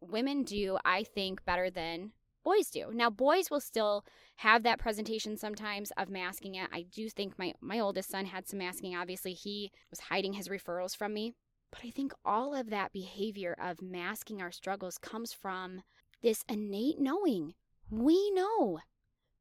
women 0.01 0.43
do, 0.43 0.79
I 0.85 1.03
think, 1.03 1.45
better 1.45 1.71
than 1.71 2.13
boys 2.45 2.71
do. 2.71 2.91
Now, 2.93 3.11
boys 3.11 3.51
will 3.51 3.61
still 3.61 4.05
have 4.37 4.63
that 4.63 4.79
presentation 4.79 5.37
sometimes 5.37 5.91
of 5.97 6.09
masking 6.09 6.55
it. 6.55 6.69
I 6.73 6.83
do 6.83 7.09
think 7.09 7.39
my, 7.39 7.55
my 7.61 7.81
oldest 7.81 8.11
son 8.11 8.27
had 8.27 8.47
some 8.47 8.59
masking. 8.59 8.95
Obviously, 8.95 9.33
he 9.33 9.73
was 9.91 10.01
hiding 10.01 10.35
his 10.35 10.49
referrals 10.49 10.97
from 10.97 11.15
me. 11.15 11.35
But 11.71 11.81
I 11.85 11.91
think 11.91 12.13
all 12.25 12.55
of 12.55 12.71
that 12.71 12.93
behavior 12.93 13.57
of 13.61 13.83
masking 13.83 14.41
our 14.41 14.53
struggles 14.53 14.99
comes 14.99 15.33
from 15.33 15.83
this 16.23 16.45
innate 16.49 16.99
knowing. 16.99 17.55
We 17.91 18.31
know. 18.31 18.81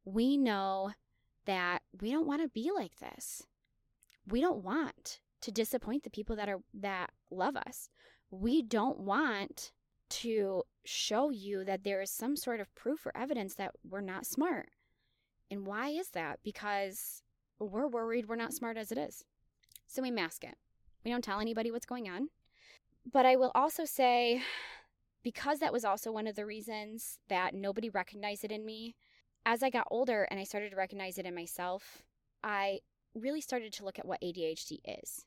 We 0.04 0.38
know 0.38 0.92
that 1.46 1.82
we 2.00 2.12
don't 2.12 2.28
want 2.28 2.42
to 2.42 2.50
be 2.50 2.72
like 2.74 2.98
this. 2.98 3.44
We 4.28 4.42
don't 4.42 4.64
want 4.64 5.20
to 5.42 5.52
disappoint 5.52 6.04
the 6.04 6.10
people 6.10 6.36
that 6.36 6.50
are 6.50 6.60
that 6.74 7.12
love 7.30 7.56
us. 7.56 7.90
We 8.32 8.62
don't 8.62 9.00
want 9.00 9.72
to 10.10 10.64
show 10.84 11.30
you 11.30 11.64
that 11.66 11.84
there 11.84 12.02
is 12.02 12.12
some 12.12 12.36
sort 12.36 12.60
of 12.60 12.74
proof 12.76 13.06
or 13.06 13.16
evidence 13.16 13.56
that 13.56 13.72
we're 13.88 14.02
not 14.02 14.26
smart. 14.26 14.70
And 15.50 15.66
why 15.66 15.90
is 15.90 16.10
that? 16.10 16.40
Because 16.44 17.22
we're 17.60 17.88
worried 17.88 18.28
we're 18.28 18.36
not 18.36 18.54
smart 18.54 18.78
as 18.78 18.92
it 18.92 18.98
is. 18.98 19.24
So 19.88 20.02
we 20.02 20.12
mask 20.12 20.44
it. 20.44 20.56
We 21.06 21.12
don't 21.12 21.24
tell 21.24 21.40
anybody 21.40 21.72
what's 21.72 21.86
going 21.86 22.10
on. 22.10 22.30
But 23.10 23.28
I 23.28 23.36
will 23.36 23.52
also 23.54 23.86
say, 23.86 24.42
because 25.24 25.60
that 25.60 25.72
was 25.72 25.86
also 25.86 26.12
one 26.12 26.26
of 26.26 26.36
the 26.36 26.46
reasons 26.46 27.20
that 27.30 27.54
nobody 27.54 27.90
recognized 27.90 28.44
it 28.44 28.52
in 28.52 28.66
me, 28.66 28.96
as 29.46 29.62
I 29.62 29.70
got 29.70 29.88
older 29.92 30.28
and 30.32 30.40
I 30.40 30.44
started 30.44 30.72
to 30.72 30.76
recognize 30.76 31.20
it 31.20 31.26
in 31.28 31.36
myself, 31.36 32.04
I 32.44 32.80
really 33.14 33.42
started 33.42 33.72
to 33.74 33.86
look 33.86 34.00
at 34.00 34.08
what 34.08 34.22
ADHD 34.22 34.80
is. 34.84 35.26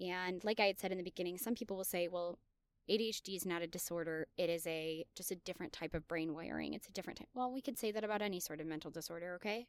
And 0.00 0.42
like 0.42 0.58
I 0.58 0.66
had 0.66 0.80
said 0.80 0.92
in 0.92 0.98
the 0.98 1.04
beginning, 1.04 1.36
some 1.36 1.54
people 1.54 1.76
will 1.76 1.84
say, 1.84 2.08
well, 2.08 2.38
ADHD 2.90 3.36
is 3.36 3.44
not 3.44 3.62
a 3.62 3.66
disorder. 3.66 4.26
It 4.38 4.48
is 4.48 4.66
a 4.66 5.04
just 5.14 5.30
a 5.30 5.36
different 5.36 5.74
type 5.74 5.94
of 5.94 6.08
brain 6.08 6.34
wiring. 6.34 6.72
It's 6.72 6.88
a 6.88 6.92
different 6.92 7.18
type. 7.18 7.28
Well, 7.34 7.52
we 7.52 7.60
could 7.60 7.78
say 7.78 7.92
that 7.92 8.02
about 8.02 8.22
any 8.22 8.40
sort 8.40 8.60
of 8.60 8.66
mental 8.66 8.90
disorder, 8.90 9.34
okay? 9.34 9.66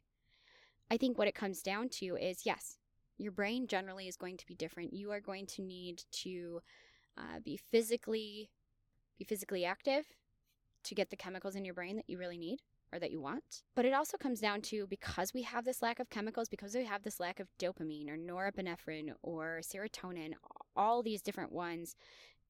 I 0.90 0.96
think 0.96 1.18
what 1.18 1.28
it 1.28 1.34
comes 1.34 1.62
down 1.62 1.90
to 2.00 2.16
is 2.16 2.46
yes, 2.46 2.78
your 3.18 3.32
brain 3.32 3.66
generally 3.66 4.08
is 4.08 4.16
going 4.16 4.36
to 4.36 4.46
be 4.46 4.54
different. 4.54 4.92
You 4.92 5.10
are 5.12 5.20
going 5.20 5.46
to 5.46 5.62
need 5.62 6.02
to 6.22 6.60
uh, 7.16 7.40
be 7.44 7.56
physically 7.56 8.50
be 9.18 9.24
physically 9.24 9.64
active 9.64 10.06
to 10.84 10.94
get 10.94 11.10
the 11.10 11.16
chemicals 11.16 11.54
in 11.54 11.64
your 11.64 11.74
brain 11.74 11.96
that 11.96 12.08
you 12.08 12.18
really 12.18 12.38
need 12.38 12.60
or 12.92 12.98
that 12.98 13.10
you 13.10 13.20
want. 13.20 13.62
But 13.74 13.84
it 13.84 13.94
also 13.94 14.16
comes 14.16 14.40
down 14.40 14.60
to 14.62 14.86
because 14.86 15.32
we 15.32 15.42
have 15.42 15.64
this 15.64 15.82
lack 15.82 16.00
of 16.00 16.10
chemicals, 16.10 16.48
because 16.48 16.74
we 16.74 16.84
have 16.84 17.02
this 17.02 17.20
lack 17.20 17.40
of 17.40 17.48
dopamine 17.58 18.08
or 18.08 18.16
norepinephrine 18.16 19.12
or 19.22 19.60
serotonin, 19.62 20.32
all 20.76 21.02
these 21.02 21.22
different 21.22 21.52
ones, 21.52 21.94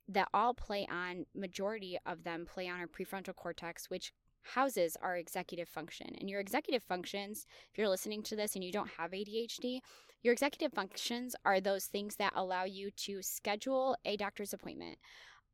that 0.09 0.28
all 0.35 0.54
play 0.54 0.87
on, 0.90 1.26
majority 1.35 1.99
of 2.07 2.25
them 2.25 2.45
play 2.45 2.69
on 2.69 2.81
our 2.81 2.87
prefrontal 2.87 3.37
cortex, 3.37 3.88
which 3.88 4.12
houses 4.42 4.96
our 5.00 5.16
executive 5.16 5.68
function. 5.68 6.08
And 6.18 6.28
your 6.28 6.40
executive 6.40 6.82
functions, 6.82 7.46
if 7.70 7.78
you're 7.78 7.88
listening 7.88 8.22
to 8.25 8.37
this 8.37 8.54
and 8.54 8.64
you 8.64 8.72
don't 8.72 8.90
have 8.99 9.12
ADHD, 9.12 9.80
your 10.22 10.32
executive 10.32 10.72
functions 10.72 11.34
are 11.44 11.61
those 11.61 11.87
things 11.87 12.16
that 12.16 12.32
allow 12.37 12.64
you 12.64 12.90
to 12.92 13.22
schedule 13.22 13.96
a 14.04 14.16
doctor's 14.16 14.52
appointment 14.52 14.99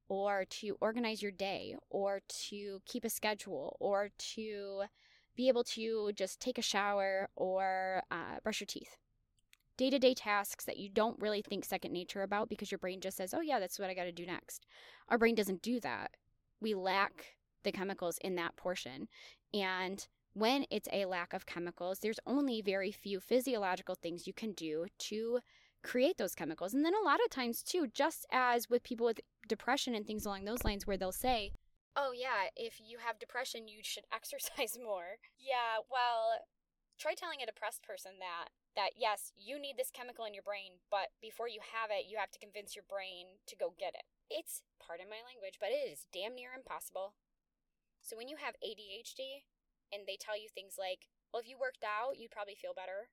or 0.09 0.45
to 0.49 0.77
organize 0.81 1.23
your 1.23 1.33
day 1.33 1.77
or 1.91 2.21
to 2.29 2.81
keep 2.87 3.05
a 3.05 3.11
schedule 3.11 3.77
or 3.81 4.11
to 4.19 4.83
be 5.37 5.49
able 5.49 5.65
to 5.65 6.13
just 6.15 6.41
take 6.41 6.59
a 6.59 6.63
shower 6.63 7.29
or 7.37 8.03
uh, 8.11 8.41
brush 8.43 8.61
your 8.61 8.67
teeth 8.67 8.97
day 9.79 9.89
to 9.89 9.99
day 9.99 10.13
tasks 10.13 10.65
that 10.67 10.77
you 10.77 10.91
don't 10.91 11.21
really 11.21 11.41
think 11.41 11.65
second 11.65 11.93
nature 11.93 12.23
about 12.23 12.51
because 12.51 12.71
your 12.71 12.79
brain 12.79 13.01
just 13.01 13.17
says, 13.17 13.33
oh, 13.33 13.41
yeah, 13.41 13.59
that's 13.59 13.79
what 13.79 13.89
I 13.89 13.95
got 13.95 14.05
to 14.05 14.13
do 14.13 14.27
next. 14.27 14.67
Our 15.09 15.17
brain 15.17 15.37
doesn't 15.37 15.63
do 15.63 15.81
that. 15.81 16.11
We 16.61 16.75
lack 16.75 17.38
the 17.69 17.79
chemicals 17.79 18.19
in 18.23 18.35
that 18.37 18.57
portion. 18.57 19.09
And 19.53 20.07
when 20.33 20.65
it's 20.71 20.89
a 20.91 21.05
lack 21.05 21.35
of 21.35 21.45
chemicals, 21.45 21.99
there's 21.99 22.21
only 22.27 22.63
very 22.63 22.91
few 22.91 23.21
physiological 23.21 23.95
things 23.95 24.27
you 24.27 24.33
can 24.33 24.53
do 24.53 24.87
to 25.11 25.41
create 25.83 26.17
those 26.17 26.35
chemicals. 26.35 26.73
And 26.73 26.85
then 26.85 26.95
a 26.95 27.05
lot 27.05 27.21
of 27.23 27.31
times, 27.31 27.63
too, 27.63 27.87
just 27.93 28.25
as 28.33 28.71
with 28.71 28.83
people 28.83 29.05
with 29.05 29.21
depression 29.47 29.95
and 29.95 30.07
things 30.07 30.25
along 30.25 30.45
those 30.45 30.65
lines, 30.65 30.87
where 30.87 30.97
they'll 30.97 31.13
say, 31.13 31.53
Oh, 31.97 32.13
yeah, 32.15 32.49
if 32.57 32.79
you 32.79 32.99
have 33.05 33.19
depression, 33.19 33.67
you 33.67 33.81
should 33.83 34.05
exercise 34.15 34.79
more. 34.83 35.19
Yeah, 35.39 35.83
well, 35.91 36.41
try 36.99 37.15
telling 37.15 37.43
a 37.43 37.47
depressed 37.47 37.83
person 37.83 38.13
that 38.21 38.49
that 38.77 38.95
yes, 38.97 39.33
you 39.35 39.59
need 39.59 39.75
this 39.77 39.91
chemical 39.91 40.25
in 40.25 40.35
your 40.35 40.47
brain, 40.47 40.79
but 40.89 41.11
before 41.21 41.49
you 41.49 41.59
have 41.75 41.91
it, 41.91 42.07
you 42.07 42.17
have 42.17 42.31
to 42.31 42.39
convince 42.39 42.77
your 42.77 42.87
brain 42.89 43.43
to 43.51 43.57
go 43.57 43.75
get 43.75 43.95
it. 43.99 44.07
It's 44.31 44.63
part 44.79 45.01
of 45.01 45.11
my 45.11 45.19
language, 45.27 45.59
but 45.59 45.75
it 45.75 45.83
is 45.91 46.07
damn 46.15 46.39
near 46.39 46.55
impossible. 46.55 47.19
So 48.09 48.17
when 48.17 48.33
you 48.33 48.41
have 48.41 48.57
ADHD 48.65 49.45
and 49.93 50.09
they 50.09 50.17
tell 50.17 50.33
you 50.33 50.49
things 50.49 50.81
like, 50.81 51.13
well, 51.29 51.45
if 51.45 51.49
you 51.49 51.61
worked 51.61 51.85
out, 51.85 52.17
you'd 52.17 52.33
probably 52.33 52.57
feel 52.57 52.73
better. 52.73 53.13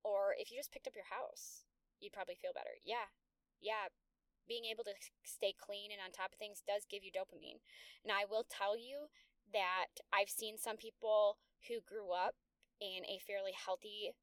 Or 0.00 0.32
if 0.40 0.48
you 0.48 0.56
just 0.56 0.72
picked 0.72 0.88
up 0.88 0.96
your 0.96 1.12
house, 1.12 1.68
you'd 2.00 2.16
probably 2.16 2.40
feel 2.40 2.56
better. 2.56 2.80
Yeah. 2.80 3.12
Yeah. 3.60 3.92
Being 4.48 4.64
able 4.64 4.88
to 4.88 4.96
stay 5.20 5.52
clean 5.52 5.92
and 5.92 6.00
on 6.00 6.16
top 6.16 6.32
of 6.32 6.40
things 6.40 6.64
does 6.64 6.88
give 6.88 7.04
you 7.04 7.12
dopamine. 7.12 7.60
And 8.00 8.08
I 8.08 8.24
will 8.24 8.48
tell 8.48 8.72
you 8.72 9.12
that 9.52 10.00
I've 10.08 10.32
seen 10.32 10.56
some 10.56 10.80
people 10.80 11.36
who 11.68 11.84
grew 11.84 12.16
up 12.16 12.40
in 12.80 13.04
a 13.04 13.20
fairly 13.20 13.52
healthy 13.52 14.16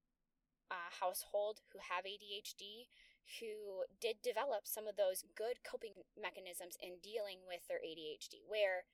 uh, 0.74 0.90
household 0.90 1.62
who 1.70 1.78
have 1.86 2.10
ADHD 2.10 2.90
who 3.38 3.86
did 4.02 4.18
develop 4.26 4.66
some 4.66 4.90
of 4.90 4.98
those 4.98 5.22
good 5.38 5.62
coping 5.62 5.94
mechanisms 6.18 6.74
in 6.82 6.98
dealing 7.06 7.46
with 7.46 7.62
their 7.70 7.78
ADHD. 7.78 8.42
Where, 8.50 8.90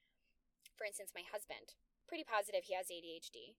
for 0.76 0.86
instance, 0.86 1.16
my 1.16 1.24
husband, 1.26 1.74
pretty 2.08 2.24
positive 2.24 2.68
he 2.68 2.76
has 2.76 2.92
ADHD, 2.92 3.56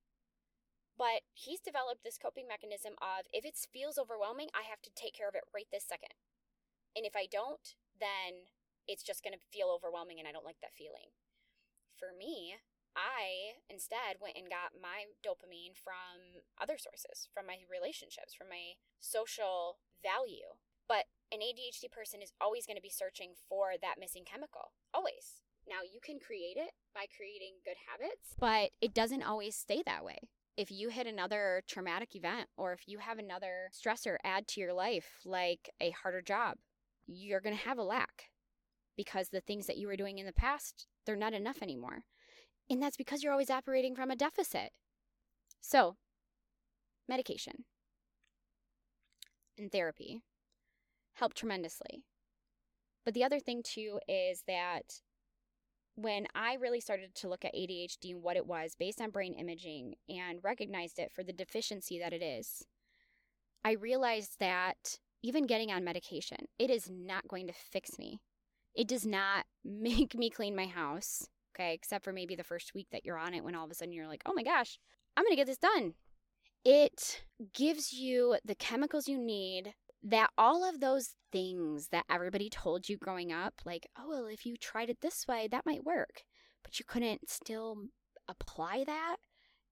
but 0.96 1.28
he's 1.36 1.60
developed 1.60 2.04
this 2.04 2.16
coping 2.20 2.48
mechanism 2.48 2.96
of 3.04 3.28
if 3.32 3.44
it 3.44 3.56
feels 3.72 4.00
overwhelming, 4.00 4.48
I 4.56 4.64
have 4.64 4.80
to 4.84 4.94
take 4.96 5.12
care 5.12 5.28
of 5.28 5.36
it 5.36 5.44
right 5.52 5.68
this 5.68 5.84
second. 5.84 6.16
And 6.96 7.04
if 7.04 7.12
I 7.12 7.28
don't, 7.28 7.76
then 8.00 8.48
it's 8.88 9.04
just 9.04 9.20
going 9.20 9.36
to 9.36 9.50
feel 9.52 9.68
overwhelming 9.68 10.16
and 10.16 10.24
I 10.24 10.32
don't 10.32 10.46
like 10.46 10.60
that 10.64 10.72
feeling. 10.72 11.12
For 12.00 12.16
me, 12.16 12.56
I 12.96 13.60
instead 13.68 14.24
went 14.24 14.40
and 14.40 14.48
got 14.48 14.72
my 14.72 15.12
dopamine 15.20 15.76
from 15.76 16.40
other 16.56 16.80
sources, 16.80 17.28
from 17.28 17.44
my 17.44 17.68
relationships, 17.68 18.32
from 18.32 18.48
my 18.48 18.80
social 19.00 19.84
value. 20.00 20.56
But 20.88 21.12
an 21.28 21.44
ADHD 21.44 21.92
person 21.92 22.24
is 22.24 22.32
always 22.40 22.64
going 22.64 22.80
to 22.80 22.84
be 22.84 22.92
searching 22.92 23.36
for 23.36 23.76
that 23.76 24.00
missing 24.00 24.24
chemical, 24.24 24.72
always. 24.96 25.44
Now, 25.68 25.82
you 25.82 26.00
can 26.02 26.18
create 26.18 26.56
it 26.56 26.70
by 26.94 27.06
creating 27.16 27.54
good 27.64 27.76
habits, 27.90 28.34
but 28.38 28.70
it 28.80 28.94
doesn't 28.94 29.22
always 29.22 29.56
stay 29.56 29.82
that 29.84 30.04
way. 30.04 30.18
If 30.56 30.70
you 30.70 30.88
hit 30.88 31.06
another 31.06 31.62
traumatic 31.66 32.14
event 32.14 32.48
or 32.56 32.72
if 32.72 32.86
you 32.86 32.98
have 32.98 33.18
another 33.18 33.70
stressor 33.74 34.16
add 34.24 34.48
to 34.48 34.60
your 34.60 34.72
life, 34.72 35.20
like 35.24 35.70
a 35.80 35.90
harder 35.90 36.22
job, 36.22 36.56
you're 37.06 37.40
going 37.40 37.56
to 37.56 37.62
have 37.62 37.78
a 37.78 37.82
lack 37.82 38.30
because 38.96 39.28
the 39.28 39.40
things 39.40 39.66
that 39.66 39.76
you 39.76 39.86
were 39.86 39.96
doing 39.96 40.18
in 40.18 40.26
the 40.26 40.32
past, 40.32 40.86
they're 41.04 41.16
not 41.16 41.34
enough 41.34 41.62
anymore. 41.62 42.04
And 42.70 42.82
that's 42.82 42.96
because 42.96 43.22
you're 43.22 43.32
always 43.32 43.50
operating 43.50 43.94
from 43.94 44.10
a 44.10 44.16
deficit. 44.16 44.70
So, 45.60 45.96
medication 47.08 47.64
and 49.58 49.70
therapy 49.70 50.22
help 51.14 51.34
tremendously. 51.34 52.02
But 53.04 53.14
the 53.14 53.24
other 53.24 53.38
thing, 53.38 53.62
too, 53.62 54.00
is 54.08 54.42
that 54.48 55.00
when 55.96 56.26
I 56.34 56.54
really 56.54 56.80
started 56.80 57.14
to 57.14 57.28
look 57.28 57.44
at 57.44 57.54
ADHD 57.54 58.12
and 58.12 58.22
what 58.22 58.36
it 58.36 58.46
was 58.46 58.76
based 58.78 59.00
on 59.00 59.10
brain 59.10 59.32
imaging 59.34 59.94
and 60.08 60.38
recognized 60.42 60.98
it 60.98 61.10
for 61.14 61.22
the 61.22 61.32
deficiency 61.32 61.98
that 61.98 62.12
it 62.12 62.22
is, 62.22 62.64
I 63.64 63.72
realized 63.72 64.36
that 64.38 64.98
even 65.22 65.46
getting 65.46 65.72
on 65.72 65.84
medication, 65.84 66.46
it 66.58 66.70
is 66.70 66.90
not 66.90 67.26
going 67.26 67.46
to 67.46 67.52
fix 67.52 67.98
me. 67.98 68.20
It 68.74 68.86
does 68.86 69.06
not 69.06 69.46
make 69.64 70.14
me 70.14 70.30
clean 70.30 70.54
my 70.54 70.66
house, 70.66 71.26
okay, 71.54 71.72
except 71.72 72.04
for 72.04 72.12
maybe 72.12 72.36
the 72.36 72.44
first 72.44 72.74
week 72.74 72.88
that 72.92 73.04
you're 73.04 73.18
on 73.18 73.34
it 73.34 73.42
when 73.42 73.54
all 73.54 73.64
of 73.64 73.70
a 73.70 73.74
sudden 73.74 73.92
you're 73.92 74.06
like, 74.06 74.22
oh 74.26 74.34
my 74.34 74.42
gosh, 74.42 74.78
I'm 75.16 75.24
gonna 75.24 75.34
get 75.34 75.46
this 75.46 75.58
done. 75.58 75.94
It 76.64 77.22
gives 77.54 77.92
you 77.92 78.36
the 78.44 78.54
chemicals 78.54 79.08
you 79.08 79.18
need 79.18 79.72
that 80.06 80.30
all 80.38 80.62
of 80.68 80.78
those 80.78 81.16
things 81.32 81.88
that 81.88 82.04
everybody 82.08 82.48
told 82.48 82.88
you 82.88 82.96
growing 82.96 83.32
up, 83.32 83.54
like, 83.64 83.88
oh, 83.98 84.08
well, 84.08 84.26
if 84.26 84.46
you 84.46 84.56
tried 84.56 84.88
it 84.88 85.00
this 85.00 85.26
way, 85.26 85.48
that 85.50 85.66
might 85.66 85.84
work, 85.84 86.22
but 86.62 86.78
you 86.78 86.84
couldn't 86.86 87.28
still 87.28 87.76
apply 88.28 88.84
that. 88.84 89.16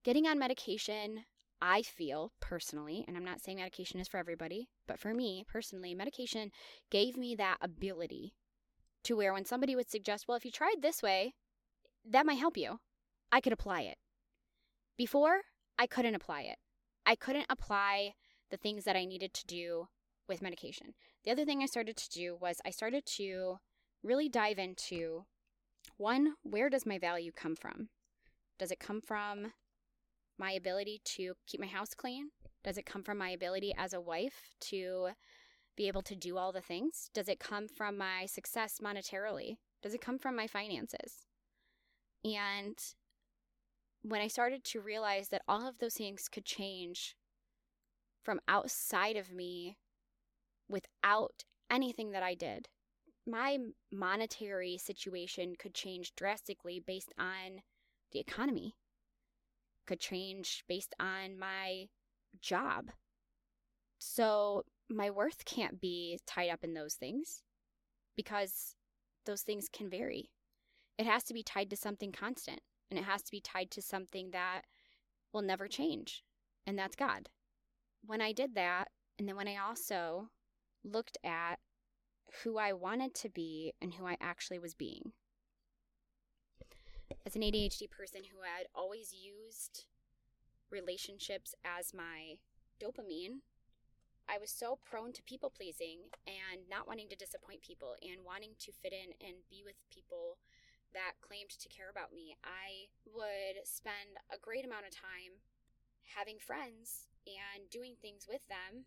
Getting 0.02 0.26
on 0.26 0.38
medication, 0.40 1.24
I 1.62 1.82
feel 1.82 2.32
personally, 2.40 3.04
and 3.06 3.16
I'm 3.16 3.24
not 3.24 3.40
saying 3.40 3.58
medication 3.58 4.00
is 4.00 4.08
for 4.08 4.18
everybody, 4.18 4.68
but 4.88 4.98
for 4.98 5.14
me 5.14 5.44
personally, 5.46 5.94
medication 5.94 6.50
gave 6.90 7.16
me 7.16 7.36
that 7.36 7.58
ability 7.62 8.34
to 9.04 9.16
where 9.16 9.32
when 9.32 9.44
somebody 9.44 9.76
would 9.76 9.88
suggest, 9.88 10.26
well, 10.26 10.36
if 10.36 10.44
you 10.44 10.50
tried 10.50 10.82
this 10.82 11.00
way, 11.00 11.34
that 12.10 12.26
might 12.26 12.38
help 12.38 12.56
you, 12.56 12.80
I 13.30 13.40
could 13.40 13.52
apply 13.52 13.82
it. 13.82 13.98
Before, 14.98 15.42
I 15.78 15.86
couldn't 15.86 16.16
apply 16.16 16.42
it. 16.42 16.56
I 17.06 17.14
couldn't 17.14 17.46
apply 17.48 18.14
the 18.50 18.56
things 18.56 18.82
that 18.84 18.96
I 18.96 19.04
needed 19.04 19.32
to 19.34 19.46
do 19.46 19.86
with 20.28 20.42
medication. 20.42 20.94
The 21.24 21.30
other 21.30 21.44
thing 21.44 21.62
I 21.62 21.66
started 21.66 21.96
to 21.96 22.10
do 22.10 22.36
was 22.40 22.60
I 22.64 22.70
started 22.70 23.04
to 23.16 23.56
really 24.02 24.28
dive 24.28 24.58
into 24.58 25.24
one, 25.96 26.34
where 26.42 26.70
does 26.70 26.86
my 26.86 26.98
value 26.98 27.32
come 27.32 27.56
from? 27.56 27.88
Does 28.58 28.70
it 28.70 28.80
come 28.80 29.00
from 29.00 29.52
my 30.38 30.52
ability 30.52 31.00
to 31.04 31.34
keep 31.46 31.60
my 31.60 31.66
house 31.66 31.94
clean? 31.94 32.30
Does 32.62 32.78
it 32.78 32.86
come 32.86 33.02
from 33.02 33.18
my 33.18 33.30
ability 33.30 33.74
as 33.76 33.92
a 33.92 34.00
wife 34.00 34.54
to 34.62 35.10
be 35.76 35.88
able 35.88 36.02
to 36.02 36.16
do 36.16 36.38
all 36.38 36.52
the 36.52 36.60
things? 36.60 37.10
Does 37.12 37.28
it 37.28 37.40
come 37.40 37.68
from 37.68 37.98
my 37.98 38.26
success 38.26 38.78
monetarily? 38.82 39.56
Does 39.82 39.94
it 39.94 40.00
come 40.00 40.18
from 40.18 40.36
my 40.36 40.46
finances? 40.46 41.26
And 42.24 42.78
when 44.02 44.20
I 44.20 44.28
started 44.28 44.64
to 44.64 44.80
realize 44.80 45.28
that 45.28 45.42
all 45.46 45.68
of 45.68 45.78
those 45.78 45.94
things 45.94 46.28
could 46.28 46.44
change 46.44 47.16
from 48.22 48.40
outside 48.48 49.16
of 49.16 49.32
me 49.32 49.76
without 50.74 51.44
anything 51.70 52.10
that 52.10 52.24
I 52.24 52.34
did, 52.34 52.68
my 53.24 53.58
monetary 53.92 54.76
situation 54.76 55.54
could 55.56 55.72
change 55.72 56.16
drastically 56.16 56.82
based 56.84 57.12
on 57.16 57.62
the 58.10 58.18
economy, 58.18 58.74
could 59.86 60.00
change 60.00 60.64
based 60.68 60.92
on 60.98 61.38
my 61.38 61.86
job. 62.40 62.90
So 63.98 64.64
my 64.90 65.10
worth 65.10 65.44
can't 65.44 65.80
be 65.80 66.18
tied 66.26 66.50
up 66.50 66.64
in 66.64 66.74
those 66.74 66.94
things 66.94 67.44
because 68.16 68.74
those 69.26 69.42
things 69.42 69.68
can 69.72 69.88
vary. 69.88 70.30
It 70.98 71.06
has 71.06 71.22
to 71.24 71.34
be 71.34 71.44
tied 71.44 71.70
to 71.70 71.76
something 71.76 72.10
constant 72.10 72.60
and 72.90 72.98
it 72.98 73.04
has 73.04 73.22
to 73.22 73.30
be 73.30 73.40
tied 73.40 73.70
to 73.70 73.80
something 73.80 74.32
that 74.32 74.62
will 75.32 75.42
never 75.42 75.68
change, 75.68 76.24
and 76.66 76.76
that's 76.76 76.96
God. 76.96 77.28
When 78.04 78.20
I 78.20 78.32
did 78.32 78.56
that, 78.56 78.88
and 79.18 79.28
then 79.28 79.36
when 79.36 79.48
I 79.48 79.56
also 79.56 80.30
looked 80.84 81.18
at 81.24 81.58
who 82.42 82.58
I 82.58 82.72
wanted 82.72 83.14
to 83.16 83.28
be 83.28 83.72
and 83.80 83.94
who 83.94 84.06
I 84.06 84.16
actually 84.20 84.58
was 84.58 84.74
being. 84.74 85.12
As 87.26 87.36
an 87.36 87.42
ADHD 87.42 87.90
person 87.90 88.22
who 88.30 88.42
had 88.42 88.66
always 88.74 89.14
used 89.14 89.86
relationships 90.70 91.54
as 91.64 91.94
my 91.94 92.36
dopamine, 92.80 93.40
I 94.28 94.38
was 94.38 94.50
so 94.50 94.78
prone 94.84 95.12
to 95.12 95.22
people 95.22 95.50
pleasing 95.50 96.08
and 96.26 96.68
not 96.68 96.88
wanting 96.88 97.08
to 97.10 97.16
disappoint 97.16 97.60
people 97.60 97.94
and 98.00 98.24
wanting 98.24 98.56
to 98.60 98.72
fit 98.72 98.92
in 98.92 99.12
and 99.20 99.44
be 99.50 99.62
with 99.64 99.76
people 99.92 100.38
that 100.94 101.20
claimed 101.20 101.50
to 101.50 101.68
care 101.68 101.90
about 101.90 102.12
me. 102.12 102.36
I 102.42 102.88
would 103.04 103.66
spend 103.66 104.16
a 104.32 104.40
great 104.40 104.64
amount 104.64 104.86
of 104.86 104.96
time 104.96 105.44
having 106.16 106.38
friends 106.38 107.08
and 107.26 107.68
doing 107.68 107.96
things 108.00 108.26
with 108.28 108.46
them. 108.48 108.86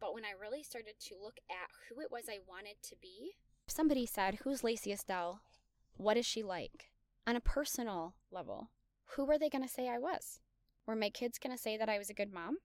But 0.00 0.14
when 0.14 0.24
I 0.24 0.40
really 0.40 0.62
started 0.62 0.94
to 1.08 1.16
look 1.20 1.38
at 1.50 1.70
who 1.88 2.00
it 2.00 2.10
was 2.10 2.24
I 2.28 2.38
wanted 2.48 2.76
to 2.82 2.96
be, 3.00 3.32
somebody 3.66 4.06
said, 4.06 4.38
Who's 4.42 4.64
Lacy 4.64 4.92
Estelle? 4.92 5.40
What 5.96 6.16
is 6.16 6.26
she 6.26 6.42
like? 6.42 6.90
On 7.26 7.36
a 7.36 7.40
personal 7.40 8.14
level, 8.30 8.70
who 9.16 9.24
were 9.24 9.38
they 9.38 9.50
going 9.50 9.64
to 9.64 9.68
say 9.68 9.88
I 9.88 9.98
was? 9.98 10.40
Were 10.86 10.96
my 10.96 11.10
kids 11.10 11.38
going 11.38 11.54
to 11.54 11.62
say 11.62 11.76
that 11.76 11.88
I 11.88 11.98
was 11.98 12.08
a 12.08 12.14
good 12.14 12.32
mom? 12.32 12.58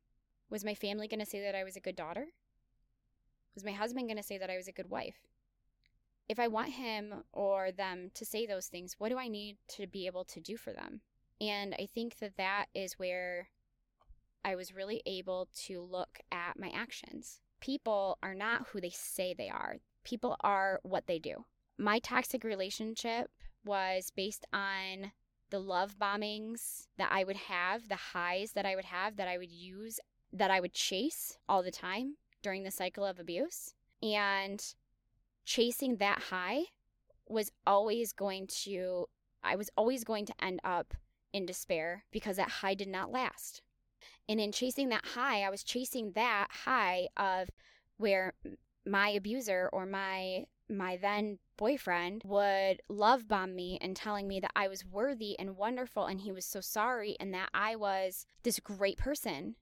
Was 0.50 0.63
my 0.63 0.76
family 0.76 1.08
going 1.08 1.19
to 1.19 1.26
say 1.26 1.41
that 1.41 1.56
I 1.56 1.63
was 1.63 1.76
a 1.76 1.82
good 1.82 1.96
daughter? 1.96 2.28
Was 3.56 3.65
my 3.65 3.72
husband 3.72 4.08
going 4.08 4.17
to 4.17 4.24
say 4.24 4.38
that 4.38 4.50
I 4.50 4.58
was 4.58 4.67
a 4.67 4.72
good 4.72 4.89
wife? 4.89 5.17
If 6.30 6.39
I 6.39 6.48
want 6.48 6.69
him 6.69 7.24
or 7.34 7.72
them 7.72 8.12
to 8.13 8.26
say 8.26 8.46
those 8.46 8.67
things, 8.67 8.96
what 8.98 9.10
do 9.10 9.17
I 9.17 9.28
need 9.28 9.58
to 9.69 9.88
be 9.88 10.06
able 10.06 10.24
to 10.26 10.39
do 10.39 10.56
for 10.56 10.72
them? 10.72 11.02
And 11.41 11.76
I 11.78 11.88
think 11.93 12.19
that 12.19 12.38
that 12.38 12.67
is 12.74 12.93
where 12.93 13.50
I 14.45 14.56
was 14.56 14.75
really 14.75 15.01
able 15.06 15.49
to 15.65 15.82
look 15.82 16.19
at 16.32 16.60
my 16.60 16.69
actions. 16.73 17.39
People 17.60 18.17
are 18.21 18.36
not 18.36 18.67
who 18.67 18.82
they 18.82 18.89
say 18.89 19.34
they 19.34 19.49
are, 19.49 19.77
people 20.03 20.36
are 20.41 20.79
what 20.84 21.08
they 21.08 21.19
do. 21.19 21.45
My 21.77 21.99
toxic 21.99 22.43
relationship 22.43 23.32
was 23.65 24.12
based 24.15 24.45
on 24.53 25.12
the 25.49 25.60
love 25.60 25.97
bombings 25.99 26.88
that 26.97 27.10
I 27.12 27.23
would 27.23 27.36
have, 27.36 27.88
the 27.88 27.95
highs 27.95 28.53
that 28.53 28.65
I 28.65 28.75
would 28.75 28.86
have, 28.86 29.15
that 29.17 29.27
I 29.27 29.38
would 29.38 29.51
use 29.51 29.99
that 30.34 30.49
I 30.51 30.60
would 30.60 30.73
chase 30.73 31.38
all 31.47 31.62
the 31.62 31.71
time 31.71 32.15
during 32.41 32.63
the 32.63 32.71
cycle 32.71 33.06
of 33.06 33.19
abuse. 33.19 33.75
And 34.01 34.62
chasing 35.45 35.97
that 35.97 36.23
high 36.29 36.63
was 37.27 37.51
always 37.65 38.13
going 38.13 38.47
to, 38.47 39.06
I 39.43 39.56
was 39.56 39.69
always 39.77 40.03
going 40.03 40.25
to 40.25 40.43
end 40.43 40.60
up 40.63 40.95
in 41.32 41.45
despair 41.45 42.06
because 42.12 42.38
that 42.38 42.49
high 42.49 42.73
did 42.73 42.88
not 42.88 43.12
last. 43.12 43.62
And 44.27 44.39
in 44.39 44.51
chasing 44.51 44.89
that 44.89 45.05
high, 45.05 45.43
I 45.43 45.49
was 45.49 45.63
chasing 45.63 46.11
that 46.13 46.47
high 46.51 47.07
of 47.17 47.49
where 47.97 48.33
my 48.85 49.09
abuser 49.09 49.69
or 49.71 49.85
my 49.85 50.45
my 50.69 50.97
then 50.97 51.39
boyfriend 51.57 52.21
would 52.25 52.81
love 52.87 53.27
bomb 53.27 53.55
me 53.55 53.77
and 53.81 53.95
telling 53.95 54.27
me 54.27 54.39
that 54.39 54.51
I 54.55 54.67
was 54.67 54.85
worthy 54.85 55.37
and 55.37 55.57
wonderful 55.57 56.05
and 56.05 56.21
he 56.21 56.31
was 56.31 56.45
so 56.45 56.61
sorry 56.61 57.17
and 57.19 57.33
that 57.33 57.49
I 57.53 57.75
was 57.75 58.25
this 58.43 58.59
great 58.59 58.97
person. 58.97 59.55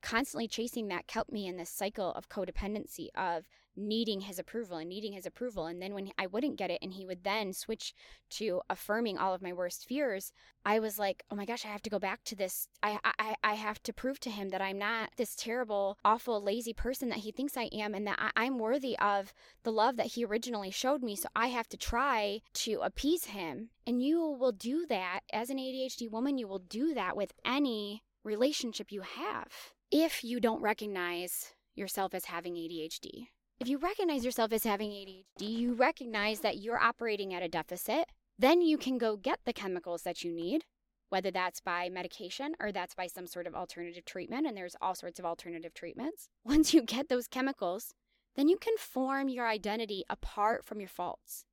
Constantly 0.00 0.46
chasing 0.46 0.88
that 0.88 1.06
kept 1.06 1.32
me 1.32 1.46
in 1.46 1.56
this 1.56 1.70
cycle 1.70 2.12
of 2.12 2.28
codependency 2.28 3.08
of 3.16 3.48
needing 3.76 4.22
his 4.22 4.38
approval 4.38 4.76
and 4.76 4.88
needing 4.88 5.12
his 5.12 5.26
approval 5.26 5.66
and 5.66 5.82
then 5.82 5.94
when 5.94 6.10
I 6.18 6.26
wouldn't 6.26 6.56
get 6.56 6.70
it 6.70 6.78
and 6.82 6.92
he 6.92 7.06
would 7.06 7.24
then 7.24 7.52
switch 7.52 7.94
to 8.30 8.60
affirming 8.70 9.18
all 9.18 9.34
of 9.34 9.42
my 9.42 9.52
worst 9.52 9.86
fears 9.86 10.32
I 10.64 10.78
was 10.78 10.98
like 10.98 11.24
oh 11.30 11.36
my 11.36 11.44
gosh 11.44 11.64
I 11.64 11.68
have 11.68 11.82
to 11.82 11.90
go 11.90 11.98
back 11.98 12.22
to 12.24 12.36
this 12.36 12.68
I 12.82 12.98
I 13.04 13.34
I 13.42 13.54
have 13.54 13.82
to 13.84 13.92
prove 13.92 14.20
to 14.20 14.30
him 14.30 14.50
that 14.50 14.62
I'm 14.62 14.78
not 14.78 15.10
this 15.16 15.34
terrible 15.34 15.98
awful 16.04 16.42
lazy 16.42 16.72
person 16.72 17.08
that 17.08 17.18
he 17.18 17.32
thinks 17.32 17.56
I 17.56 17.68
am 17.72 17.94
and 17.94 18.06
that 18.06 18.18
I, 18.18 18.30
I'm 18.36 18.58
worthy 18.58 18.98
of 18.98 19.32
the 19.62 19.72
love 19.72 19.96
that 19.96 20.12
he 20.12 20.24
originally 20.24 20.70
showed 20.70 21.02
me 21.02 21.16
so 21.16 21.28
I 21.34 21.48
have 21.48 21.68
to 21.70 21.76
try 21.76 22.40
to 22.54 22.80
appease 22.82 23.26
him 23.26 23.70
and 23.86 24.02
you 24.02 24.20
will 24.20 24.52
do 24.52 24.86
that 24.88 25.20
as 25.32 25.50
an 25.50 25.58
ADHD 25.58 26.10
woman 26.10 26.38
you 26.38 26.46
will 26.46 26.60
do 26.60 26.94
that 26.94 27.16
with 27.16 27.32
any 27.44 28.04
relationship 28.24 28.90
you 28.90 29.02
have 29.02 29.72
if 29.90 30.24
you 30.24 30.40
don't 30.40 30.62
recognize 30.62 31.54
yourself 31.74 32.14
as 32.14 32.26
having 32.26 32.54
ADHD. 32.54 33.28
If 33.60 33.68
you 33.68 33.78
recognize 33.78 34.24
yourself 34.24 34.52
as 34.52 34.64
having 34.64 34.90
ADHD, 34.90 35.24
you 35.40 35.74
recognize 35.74 36.40
that 36.40 36.58
you're 36.58 36.78
operating 36.78 37.32
at 37.32 37.42
a 37.42 37.48
deficit, 37.48 38.06
then 38.36 38.60
you 38.60 38.76
can 38.76 38.98
go 38.98 39.16
get 39.16 39.38
the 39.44 39.52
chemicals 39.52 40.02
that 40.02 40.24
you 40.24 40.32
need, 40.32 40.64
whether 41.08 41.30
that's 41.30 41.60
by 41.60 41.88
medication 41.88 42.56
or 42.58 42.72
that's 42.72 42.94
by 42.94 43.06
some 43.06 43.28
sort 43.28 43.46
of 43.46 43.54
alternative 43.54 44.04
treatment, 44.04 44.46
and 44.46 44.56
there's 44.56 44.74
all 44.82 44.96
sorts 44.96 45.20
of 45.20 45.24
alternative 45.24 45.72
treatments. 45.72 46.28
Once 46.44 46.74
you 46.74 46.82
get 46.82 47.08
those 47.08 47.28
chemicals, 47.28 47.94
then 48.34 48.48
you 48.48 48.58
can 48.58 48.76
form 48.76 49.28
your 49.28 49.46
identity 49.46 50.02
apart 50.10 50.64
from 50.64 50.80
your 50.80 50.88
faults. 50.88 51.44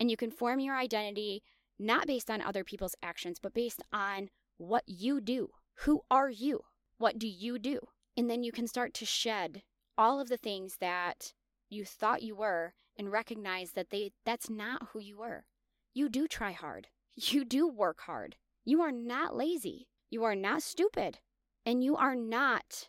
And 0.00 0.10
you 0.10 0.16
can 0.16 0.30
form 0.30 0.58
your 0.58 0.74
identity 0.74 1.42
not 1.78 2.06
based 2.06 2.30
on 2.30 2.40
other 2.40 2.64
people's 2.64 2.96
actions, 3.02 3.38
but 3.40 3.52
based 3.52 3.82
on 3.92 4.30
what 4.56 4.84
you 4.86 5.20
do. 5.20 5.50
Who 5.80 6.00
are 6.10 6.30
you? 6.30 6.62
What 6.96 7.18
do 7.18 7.28
you 7.28 7.58
do? 7.58 7.78
And 8.16 8.30
then 8.30 8.42
you 8.42 8.52
can 8.52 8.66
start 8.66 8.94
to 8.94 9.06
shed 9.06 9.62
all 9.98 10.18
of 10.18 10.28
the 10.28 10.38
things 10.38 10.78
that 10.80 11.34
you 11.72 11.84
thought 11.84 12.22
you 12.22 12.34
were 12.34 12.74
and 12.96 13.10
recognize 13.10 13.72
that 13.72 13.90
they 13.90 14.12
that's 14.24 14.50
not 14.50 14.88
who 14.92 15.00
you 15.00 15.18
were. 15.18 15.46
You 15.94 16.08
do 16.08 16.28
try 16.28 16.52
hard. 16.52 16.88
You 17.14 17.44
do 17.44 17.68
work 17.68 18.00
hard. 18.02 18.36
You 18.64 18.80
are 18.80 18.92
not 18.92 19.36
lazy. 19.36 19.88
You 20.10 20.24
are 20.24 20.34
not 20.34 20.62
stupid. 20.62 21.18
And 21.66 21.84
you 21.84 21.94
are 21.96 22.16
not 22.16 22.88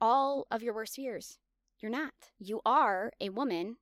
all 0.00 0.46
of 0.50 0.62
your 0.62 0.74
worst 0.74 0.94
fears. 0.94 1.38
You're 1.80 1.90
not. 1.90 2.12
You 2.38 2.60
are 2.64 3.10
a 3.20 3.30
woman 3.30 3.76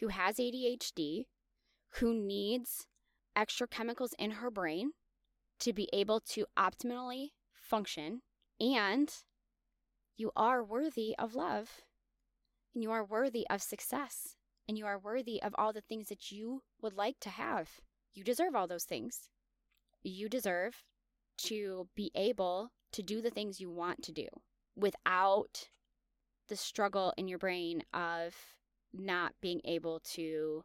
who 0.00 0.08
has 0.08 0.36
ADHD, 0.36 1.24
who 1.94 2.14
needs 2.14 2.86
extra 3.34 3.66
chemicals 3.66 4.14
in 4.18 4.32
her 4.32 4.50
brain 4.50 4.92
to 5.60 5.72
be 5.72 5.88
able 5.92 6.20
to 6.20 6.46
optimally 6.58 7.30
function 7.54 8.22
and 8.60 9.12
you 10.16 10.30
are 10.36 10.64
worthy 10.64 11.14
of 11.18 11.34
love. 11.34 11.82
And 12.78 12.82
you 12.84 12.92
are 12.92 13.04
worthy 13.04 13.44
of 13.50 13.60
success. 13.60 14.36
And 14.68 14.78
you 14.78 14.86
are 14.86 15.00
worthy 15.00 15.42
of 15.42 15.52
all 15.58 15.72
the 15.72 15.80
things 15.80 16.10
that 16.10 16.30
you 16.30 16.62
would 16.80 16.92
like 16.92 17.18
to 17.22 17.28
have. 17.28 17.68
You 18.14 18.22
deserve 18.22 18.54
all 18.54 18.68
those 18.68 18.84
things. 18.84 19.30
You 20.04 20.28
deserve 20.28 20.84
to 21.38 21.88
be 21.96 22.12
able 22.14 22.70
to 22.92 23.02
do 23.02 23.20
the 23.20 23.30
things 23.30 23.60
you 23.60 23.68
want 23.68 24.04
to 24.04 24.12
do 24.12 24.28
without 24.76 25.70
the 26.46 26.54
struggle 26.54 27.12
in 27.16 27.26
your 27.26 27.40
brain 27.40 27.82
of 27.92 28.36
not 28.94 29.32
being 29.40 29.60
able 29.64 29.98
to 30.14 30.62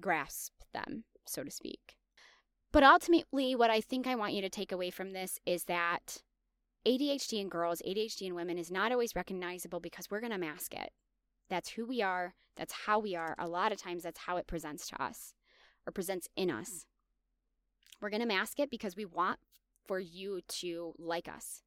grasp 0.00 0.54
them, 0.72 1.04
so 1.26 1.44
to 1.44 1.50
speak. 1.50 1.98
But 2.72 2.82
ultimately, 2.82 3.54
what 3.54 3.68
I 3.68 3.82
think 3.82 4.06
I 4.06 4.14
want 4.14 4.32
you 4.32 4.40
to 4.40 4.48
take 4.48 4.72
away 4.72 4.88
from 4.88 5.12
this 5.12 5.38
is 5.44 5.64
that 5.64 6.22
ADHD 6.86 7.42
in 7.42 7.50
girls, 7.50 7.82
ADHD 7.86 8.22
in 8.22 8.34
women 8.34 8.56
is 8.56 8.70
not 8.70 8.90
always 8.90 9.14
recognizable 9.14 9.80
because 9.80 10.10
we're 10.10 10.20
going 10.20 10.32
to 10.32 10.38
mask 10.38 10.72
it. 10.72 10.94
That's 11.50 11.70
who 11.70 11.84
we 11.84 12.00
are. 12.00 12.34
That's 12.56 12.72
how 12.86 12.98
we 13.00 13.14
are. 13.14 13.34
A 13.38 13.48
lot 13.48 13.72
of 13.72 13.78
times, 13.78 14.04
that's 14.04 14.20
how 14.20 14.36
it 14.38 14.46
presents 14.46 14.88
to 14.88 15.02
us 15.02 15.34
or 15.86 15.92
presents 15.92 16.28
in 16.36 16.50
us. 16.50 16.86
We're 18.00 18.10
going 18.10 18.22
to 18.22 18.26
mask 18.26 18.58
it 18.60 18.70
because 18.70 18.96
we 18.96 19.04
want 19.04 19.40
for 19.86 19.98
you 19.98 20.40
to 20.46 20.94
like 20.98 21.28
us. 21.28 21.62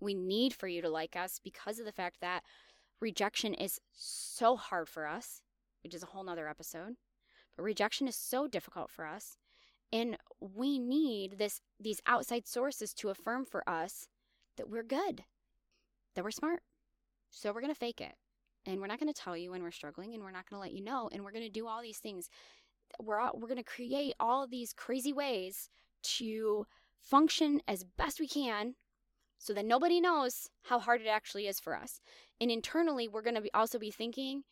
We 0.00 0.14
need 0.14 0.54
for 0.54 0.66
you 0.66 0.82
to 0.82 0.88
like 0.88 1.14
us 1.14 1.40
because 1.42 1.78
of 1.78 1.84
the 1.84 1.92
fact 1.92 2.16
that 2.20 2.42
rejection 3.00 3.54
is 3.54 3.80
so 3.92 4.56
hard 4.56 4.88
for 4.88 5.06
us, 5.06 5.42
which 5.82 5.94
is 5.94 6.02
a 6.02 6.06
whole 6.06 6.24
nother 6.24 6.48
episode. 6.48 6.94
But 7.56 7.62
rejection 7.62 8.08
is 8.08 8.16
so 8.16 8.46
difficult 8.46 8.90
for 8.90 9.06
us. 9.06 9.36
And 9.92 10.16
we 10.40 10.78
need 10.78 11.38
this 11.38 11.60
these 11.78 12.00
outside 12.06 12.46
sources 12.46 12.92
to 12.94 13.10
affirm 13.10 13.44
for 13.44 13.68
us 13.68 14.08
that 14.56 14.68
we're 14.68 14.82
good, 14.82 15.24
that 16.14 16.24
we're 16.24 16.30
smart. 16.30 16.62
So 17.30 17.52
we're 17.52 17.60
gonna 17.60 17.74
fake 17.74 18.00
it. 18.00 18.14
And 18.66 18.80
we're 18.80 18.86
not 18.86 18.98
gonna 18.98 19.12
tell 19.12 19.36
you 19.36 19.52
when 19.52 19.62
we're 19.62 19.70
struggling 19.70 20.14
and 20.14 20.22
we're 20.22 20.30
not 20.30 20.48
gonna 20.48 20.60
let 20.60 20.72
you 20.72 20.82
know. 20.82 21.08
And 21.12 21.24
we're 21.24 21.32
gonna 21.32 21.48
do 21.48 21.66
all 21.66 21.82
these 21.82 21.98
things. 21.98 22.28
We're 23.00 23.20
all, 23.20 23.32
we're 23.34 23.48
gonna 23.48 23.62
create 23.62 24.14
all 24.18 24.44
of 24.44 24.50
these 24.50 24.72
crazy 24.72 25.12
ways 25.12 25.68
to 26.18 26.66
function 27.00 27.60
as 27.68 27.84
best 27.84 28.20
we 28.20 28.28
can 28.28 28.74
so 29.38 29.52
that 29.52 29.64
nobody 29.64 30.00
knows 30.00 30.48
how 30.64 30.78
hard 30.78 31.00
it 31.00 31.06
actually 31.06 31.46
is 31.46 31.60
for 31.60 31.76
us. 31.76 32.00
And 32.40 32.50
internally, 32.50 33.08
we're 33.08 33.22
going 33.22 33.34
to 33.34 33.40
be 33.40 33.52
also 33.54 33.78
be 33.78 33.90
thinking, 33.90 34.42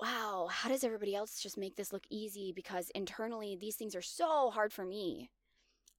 wow, 0.00 0.48
how 0.50 0.68
does 0.68 0.84
everybody 0.84 1.14
else 1.14 1.40
just 1.40 1.56
make 1.56 1.76
this 1.76 1.92
look 1.92 2.04
easy? 2.10 2.52
Because 2.54 2.90
internally, 2.94 3.56
these 3.58 3.76
things 3.76 3.94
are 3.94 4.02
so 4.02 4.50
hard 4.50 4.72
for 4.72 4.84
me. 4.84 5.30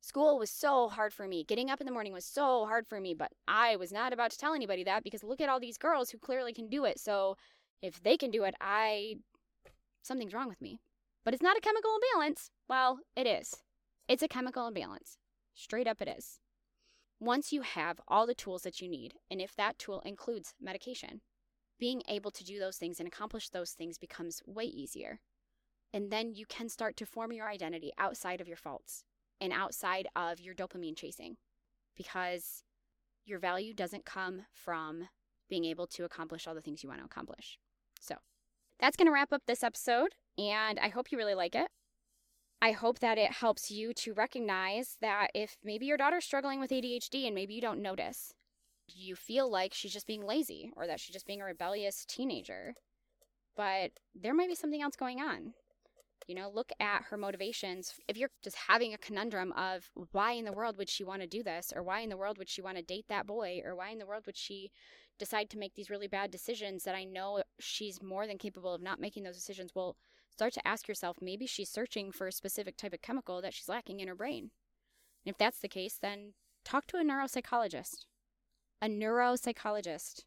School 0.01 0.37
was 0.37 0.49
so 0.49 0.89
hard 0.89 1.13
for 1.13 1.27
me. 1.27 1.45
Getting 1.45 1.69
up 1.69 1.79
in 1.79 1.85
the 1.85 1.93
morning 1.93 2.11
was 2.11 2.25
so 2.25 2.65
hard 2.65 2.85
for 2.85 2.99
me, 2.99 3.13
but 3.13 3.31
I 3.47 3.77
was 3.77 3.93
not 3.93 4.11
about 4.11 4.31
to 4.31 4.37
tell 4.37 4.53
anybody 4.53 4.83
that 4.83 5.03
because 5.03 5.23
look 5.23 5.39
at 5.39 5.47
all 5.47 5.61
these 5.61 5.77
girls 5.77 6.09
who 6.09 6.17
clearly 6.17 6.51
can 6.51 6.67
do 6.67 6.83
it. 6.83 6.99
So 6.99 7.37
if 7.81 8.01
they 8.01 8.17
can 8.17 8.31
do 8.31 8.43
it, 8.43 8.55
I. 8.61 9.15
something's 10.01 10.33
wrong 10.33 10.49
with 10.49 10.61
me. 10.61 10.79
But 11.23 11.33
it's 11.33 11.43
not 11.43 11.57
a 11.57 11.61
chemical 11.61 11.91
imbalance. 11.95 12.49
Well, 12.67 12.99
it 13.15 13.27
is. 13.27 13.55
It's 14.07 14.23
a 14.23 14.27
chemical 14.27 14.67
imbalance. 14.67 15.17
Straight 15.53 15.87
up, 15.87 16.01
it 16.01 16.07
is. 16.07 16.39
Once 17.19 17.53
you 17.53 17.61
have 17.61 18.01
all 18.07 18.27
the 18.27 18.35
tools 18.35 18.63
that 18.63 18.81
you 18.81 18.89
need, 18.89 19.13
and 19.31 19.41
if 19.41 19.55
that 19.55 19.79
tool 19.79 20.01
includes 20.01 20.53
medication, 20.59 21.21
being 21.79 22.01
able 22.07 22.31
to 22.31 22.43
do 22.43 22.59
those 22.59 22.77
things 22.77 22.99
and 22.99 23.07
accomplish 23.07 23.49
those 23.49 23.71
things 23.71 23.97
becomes 23.97 24.41
way 24.45 24.65
easier. 24.65 25.19
And 25.93 26.11
then 26.11 26.33
you 26.33 26.45
can 26.45 26.69
start 26.69 26.97
to 26.97 27.05
form 27.05 27.31
your 27.31 27.47
identity 27.47 27.91
outside 27.97 28.41
of 28.41 28.47
your 28.47 28.57
faults 28.57 29.03
and 29.39 29.53
outside 29.53 30.07
of 30.15 30.39
your 30.39 30.55
dopamine 30.55 30.97
chasing 30.97 31.37
because 31.95 32.63
your 33.25 33.39
value 33.39 33.73
doesn't 33.73 34.05
come 34.05 34.41
from 34.51 35.07
being 35.49 35.65
able 35.65 35.87
to 35.87 36.03
accomplish 36.03 36.47
all 36.47 36.55
the 36.55 36.61
things 36.61 36.83
you 36.83 36.89
want 36.89 37.01
to 37.01 37.05
accomplish. 37.05 37.59
So 38.03 38.15
that's 38.79 38.97
going 38.97 39.07
to 39.07 39.13
wrap 39.13 39.31
up 39.31 39.43
this 39.47 39.63
episode, 39.63 40.15
and 40.37 40.77
I 40.77 40.89
hope 40.89 41.11
you 41.11 41.17
really 41.17 41.35
like 41.35 41.55
it. 41.55 41.69
I 42.61 42.71
hope 42.71 42.99
that 42.99 43.17
it 43.17 43.31
helps 43.31 43.71
you 43.71 43.93
to 43.95 44.13
recognize 44.13 44.97
that 45.01 45.27
if 45.33 45.57
maybe 45.63 45.85
your 45.85 45.97
daughter's 45.97 46.25
struggling 46.25 46.59
with 46.59 46.71
ADHD 46.71 47.25
and 47.25 47.35
maybe 47.35 47.53
you 47.53 47.61
don't 47.61 47.81
notice, 47.81 48.33
you 48.87 49.15
feel 49.15 49.49
like 49.49 49.73
she's 49.73 49.93
just 49.93 50.07
being 50.07 50.25
lazy 50.25 50.71
or 50.75 50.85
that 50.87 50.99
she's 50.99 51.13
just 51.13 51.25
being 51.25 51.41
a 51.41 51.45
rebellious 51.45 52.05
teenager. 52.05 52.73
But 53.55 53.91
there 54.15 54.33
might 54.33 54.49
be 54.49 54.55
something 54.55 54.81
else 54.81 54.95
going 54.95 55.19
on. 55.19 55.53
You 56.27 56.35
know, 56.35 56.49
look 56.49 56.71
at 56.79 57.03
her 57.09 57.17
motivations. 57.17 57.95
If 58.07 58.17
you're 58.17 58.29
just 58.41 58.55
having 58.55 58.93
a 58.93 58.97
conundrum 58.97 59.51
of 59.53 59.89
why 60.11 60.33
in 60.33 60.45
the 60.45 60.53
world 60.53 60.77
would 60.77 60.89
she 60.89 61.03
want 61.03 61.21
to 61.21 61.27
do 61.27 61.43
this, 61.43 61.73
or 61.75 61.83
why 61.83 61.99
in 61.99 62.09
the 62.09 62.17
world 62.17 62.37
would 62.37 62.49
she 62.49 62.61
want 62.61 62.77
to 62.77 62.83
date 62.83 63.05
that 63.09 63.27
boy, 63.27 63.61
or 63.63 63.75
why 63.75 63.89
in 63.89 63.99
the 63.99 64.05
world 64.05 64.25
would 64.25 64.37
she 64.37 64.71
decide 65.19 65.49
to 65.51 65.57
make 65.57 65.75
these 65.75 65.89
really 65.89 66.07
bad 66.07 66.31
decisions 66.31 66.83
that 66.83 66.95
I 66.95 67.03
know 67.03 67.43
she's 67.59 68.01
more 68.01 68.27
than 68.27 68.37
capable 68.37 68.73
of 68.73 68.81
not 68.81 68.99
making 68.99 69.23
those 69.23 69.35
decisions, 69.35 69.71
well, 69.75 69.95
start 70.29 70.53
to 70.53 70.67
ask 70.67 70.87
yourself 70.87 71.17
maybe 71.21 71.45
she's 71.45 71.69
searching 71.69 72.11
for 72.11 72.27
a 72.27 72.31
specific 72.31 72.77
type 72.77 72.93
of 72.93 73.01
chemical 73.01 73.41
that 73.41 73.53
she's 73.53 73.69
lacking 73.69 73.99
in 73.99 74.07
her 74.07 74.15
brain. 74.15 74.51
And 75.25 75.33
if 75.33 75.37
that's 75.37 75.59
the 75.59 75.67
case, 75.67 75.97
then 76.01 76.33
talk 76.65 76.87
to 76.87 76.97
a 76.97 77.03
neuropsychologist. 77.03 78.05
A 78.81 78.87
neuropsychologist 78.87 80.23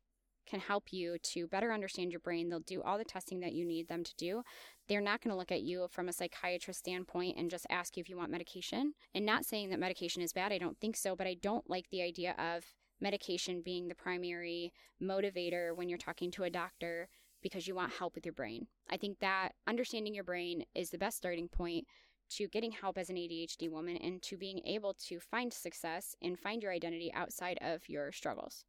can 0.47 0.61
help 0.61 0.93
you 0.93 1.17
to 1.23 1.49
better 1.49 1.73
understand 1.73 2.13
your 2.13 2.21
brain. 2.21 2.49
They'll 2.49 2.61
do 2.61 2.83
all 2.83 2.99
the 2.99 3.05
testing 3.05 3.41
that 3.41 3.53
you 3.53 3.67
need 3.67 3.89
them 3.89 4.05
to 4.05 4.15
do. 4.17 4.43
They're 4.89 5.01
not 5.01 5.21
going 5.21 5.33
to 5.33 5.37
look 5.37 5.51
at 5.51 5.63
you 5.63 5.89
from 5.91 6.09
a 6.09 6.13
psychiatrist 6.13 6.79
standpoint 6.79 7.37
and 7.37 7.51
just 7.51 7.67
ask 7.69 7.97
you 7.97 8.01
if 8.01 8.09
you 8.09 8.17
want 8.17 8.31
medication. 8.31 8.95
And 9.15 9.27
not 9.27 9.45
saying 9.45 9.71
that 9.71 9.81
medication 9.81 10.23
is 10.23 10.33
bad, 10.33 10.53
I 10.53 10.59
don't 10.59 10.79
think 10.79 10.97
so, 10.97 11.17
but 11.17 11.27
I 11.27 11.35
don't 11.35 11.69
like 11.69 11.91
the 11.91 12.03
idea 12.03 12.35
of 12.39 12.65
medication 13.01 13.63
being 13.63 13.89
the 13.89 13.95
primary 13.95 14.73
motivator 15.03 15.75
when 15.75 15.89
you're 15.89 15.99
talking 15.99 16.31
to 16.33 16.45
a 16.45 16.51
doctor 16.51 17.09
because 17.43 17.67
you 17.67 17.75
want 17.75 17.93
help 17.93 18.15
with 18.15 18.25
your 18.25 18.33
brain. 18.33 18.67
I 18.91 18.97
think 18.97 19.19
that 19.21 19.51
understanding 19.67 20.15
your 20.15 20.25
brain 20.25 20.65
is 20.75 20.91
the 20.91 20.99
best 20.99 21.17
starting 21.17 21.49
point 21.49 21.87
to 22.31 22.49
getting 22.49 22.73
help 22.73 22.99
as 22.99 23.09
an 23.09 23.17
ADHD 23.17 23.71
woman 23.71 23.97
and 23.97 24.21
to 24.23 24.37
being 24.37 24.61
able 24.65 24.95
to 25.07 25.21
find 25.21 25.53
success 25.53 26.17
and 26.23 26.39
find 26.39 26.63
your 26.63 26.73
identity 26.73 27.13
outside 27.15 27.59
of 27.61 27.89
your 27.89 28.11
struggles. 28.11 28.65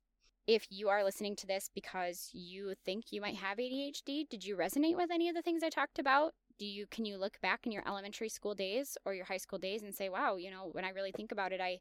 If 0.45 0.67
you 0.69 0.89
are 0.89 1.03
listening 1.03 1.35
to 1.37 1.47
this 1.47 1.69
because 1.73 2.29
you 2.33 2.73
think 2.85 3.11
you 3.11 3.19
might 3.19 3.35
have 3.35 3.57
ADHD, 3.57 4.29
did 4.29 4.45
you 4.45 4.55
resonate 4.55 4.95
with 4.95 5.11
any 5.11 5.27
of 5.27 5.35
the 5.35 5.41
things 5.41 5.63
I 5.63 5.69
talked 5.69 5.99
about? 5.99 6.33
Do 6.59 6.65
you 6.65 6.87
can 6.87 7.05
you 7.05 7.17
look 7.17 7.39
back 7.41 7.65
in 7.65 7.71
your 7.71 7.87
elementary 7.87 8.29
school 8.29 8.55
days 8.55 8.97
or 9.05 9.13
your 9.13 9.25
high 9.25 9.37
school 9.37 9.59
days 9.59 9.83
and 9.83 9.93
say, 9.93 10.09
"Wow, 10.09 10.37
you 10.37 10.49
know, 10.49 10.69
when 10.71 10.85
I 10.85 10.89
really 10.89 11.11
think 11.11 11.31
about 11.31 11.51
it, 11.51 11.61
I 11.61 11.79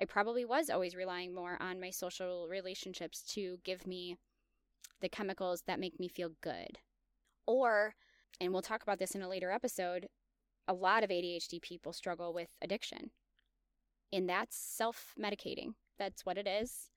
I 0.00 0.04
probably 0.04 0.44
was 0.44 0.70
always 0.70 0.94
relying 0.94 1.34
more 1.34 1.56
on 1.60 1.80
my 1.80 1.90
social 1.90 2.46
relationships 2.48 3.22
to 3.34 3.58
give 3.64 3.86
me 3.86 4.16
the 5.00 5.08
chemicals 5.08 5.62
that 5.66 5.80
make 5.80 5.98
me 5.98 6.08
feel 6.08 6.30
good. 6.40 6.78
Or, 7.46 7.94
and 8.40 8.52
we'll 8.52 8.62
talk 8.62 8.82
about 8.82 8.98
this 8.98 9.14
in 9.14 9.22
a 9.22 9.28
later 9.28 9.50
episode, 9.50 10.08
a 10.66 10.74
lot 10.74 11.02
of 11.02 11.10
ADHD 11.10 11.60
people 11.60 11.92
struggle 11.92 12.32
with 12.32 12.50
addiction. 12.62 13.10
And 14.12 14.28
that's 14.28 14.56
self 14.56 15.14
medicating. 15.20 15.74
That's 15.98 16.24
what 16.24 16.38
it 16.38 16.46
is. 16.46 16.90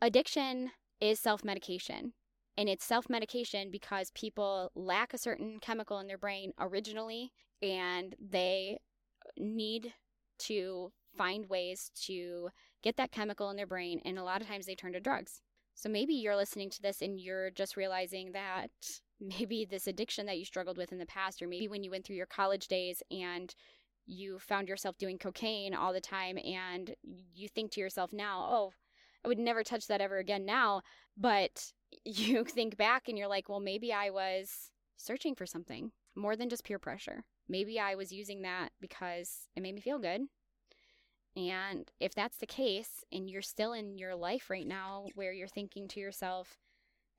Addiction 0.00 0.70
is 1.00 1.20
self 1.20 1.44
medication. 1.44 2.12
And 2.56 2.68
it's 2.68 2.84
self 2.84 3.10
medication 3.10 3.70
because 3.70 4.10
people 4.10 4.70
lack 4.74 5.12
a 5.12 5.18
certain 5.18 5.58
chemical 5.60 5.98
in 5.98 6.06
their 6.06 6.18
brain 6.18 6.52
originally 6.58 7.32
and 7.62 8.14
they 8.20 8.78
uh, 9.24 9.30
need 9.36 9.92
to 10.38 10.92
find 11.16 11.48
ways 11.48 11.90
to 12.06 12.48
get 12.82 12.96
that 12.96 13.12
chemical 13.12 13.50
in 13.50 13.56
their 13.56 13.66
brain. 13.66 14.00
And 14.04 14.18
a 14.18 14.24
lot 14.24 14.40
of 14.40 14.48
times 14.48 14.66
they 14.66 14.74
turn 14.74 14.92
to 14.92 15.00
drugs. 15.00 15.40
So 15.74 15.88
maybe 15.88 16.14
you're 16.14 16.36
listening 16.36 16.70
to 16.70 16.82
this 16.82 17.02
and 17.02 17.20
you're 17.20 17.50
just 17.50 17.76
realizing 17.76 18.32
that 18.32 18.70
maybe 19.20 19.64
this 19.64 19.86
addiction 19.86 20.26
that 20.26 20.38
you 20.38 20.44
struggled 20.44 20.76
with 20.76 20.92
in 20.92 20.98
the 20.98 21.06
past, 21.06 21.40
or 21.42 21.48
maybe 21.48 21.68
when 21.68 21.82
you 21.82 21.90
went 21.90 22.04
through 22.04 22.16
your 22.16 22.26
college 22.26 22.68
days 22.68 23.02
and 23.10 23.54
you 24.06 24.38
found 24.38 24.68
yourself 24.68 24.98
doing 24.98 25.18
cocaine 25.18 25.74
all 25.74 25.92
the 25.92 26.00
time 26.00 26.36
and 26.44 26.94
you 27.34 27.48
think 27.48 27.70
to 27.72 27.80
yourself 27.80 28.12
now, 28.12 28.46
oh, 28.50 28.72
I 29.24 29.28
would 29.28 29.38
never 29.38 29.64
touch 29.64 29.86
that 29.86 30.02
ever 30.02 30.18
again 30.18 30.44
now. 30.44 30.82
But 31.16 31.72
you 32.04 32.44
think 32.44 32.76
back 32.76 33.08
and 33.08 33.18
you're 33.18 33.28
like, 33.28 33.48
well, 33.48 33.60
maybe 33.60 33.92
I 33.92 34.10
was 34.10 34.70
searching 34.96 35.34
for 35.34 35.46
something 35.46 35.92
more 36.14 36.36
than 36.36 36.48
just 36.48 36.64
peer 36.64 36.78
pressure. 36.78 37.24
Maybe 37.48 37.78
I 37.78 37.94
was 37.94 38.12
using 38.12 38.42
that 38.42 38.70
because 38.80 39.48
it 39.56 39.62
made 39.62 39.74
me 39.74 39.80
feel 39.80 39.98
good. 39.98 40.22
And 41.36 41.90
if 41.98 42.14
that's 42.14 42.36
the 42.36 42.46
case, 42.46 43.04
and 43.10 43.28
you're 43.28 43.42
still 43.42 43.72
in 43.72 43.98
your 43.98 44.14
life 44.14 44.48
right 44.48 44.66
now 44.66 45.06
where 45.14 45.32
you're 45.32 45.48
thinking 45.48 45.88
to 45.88 46.00
yourself, 46.00 46.58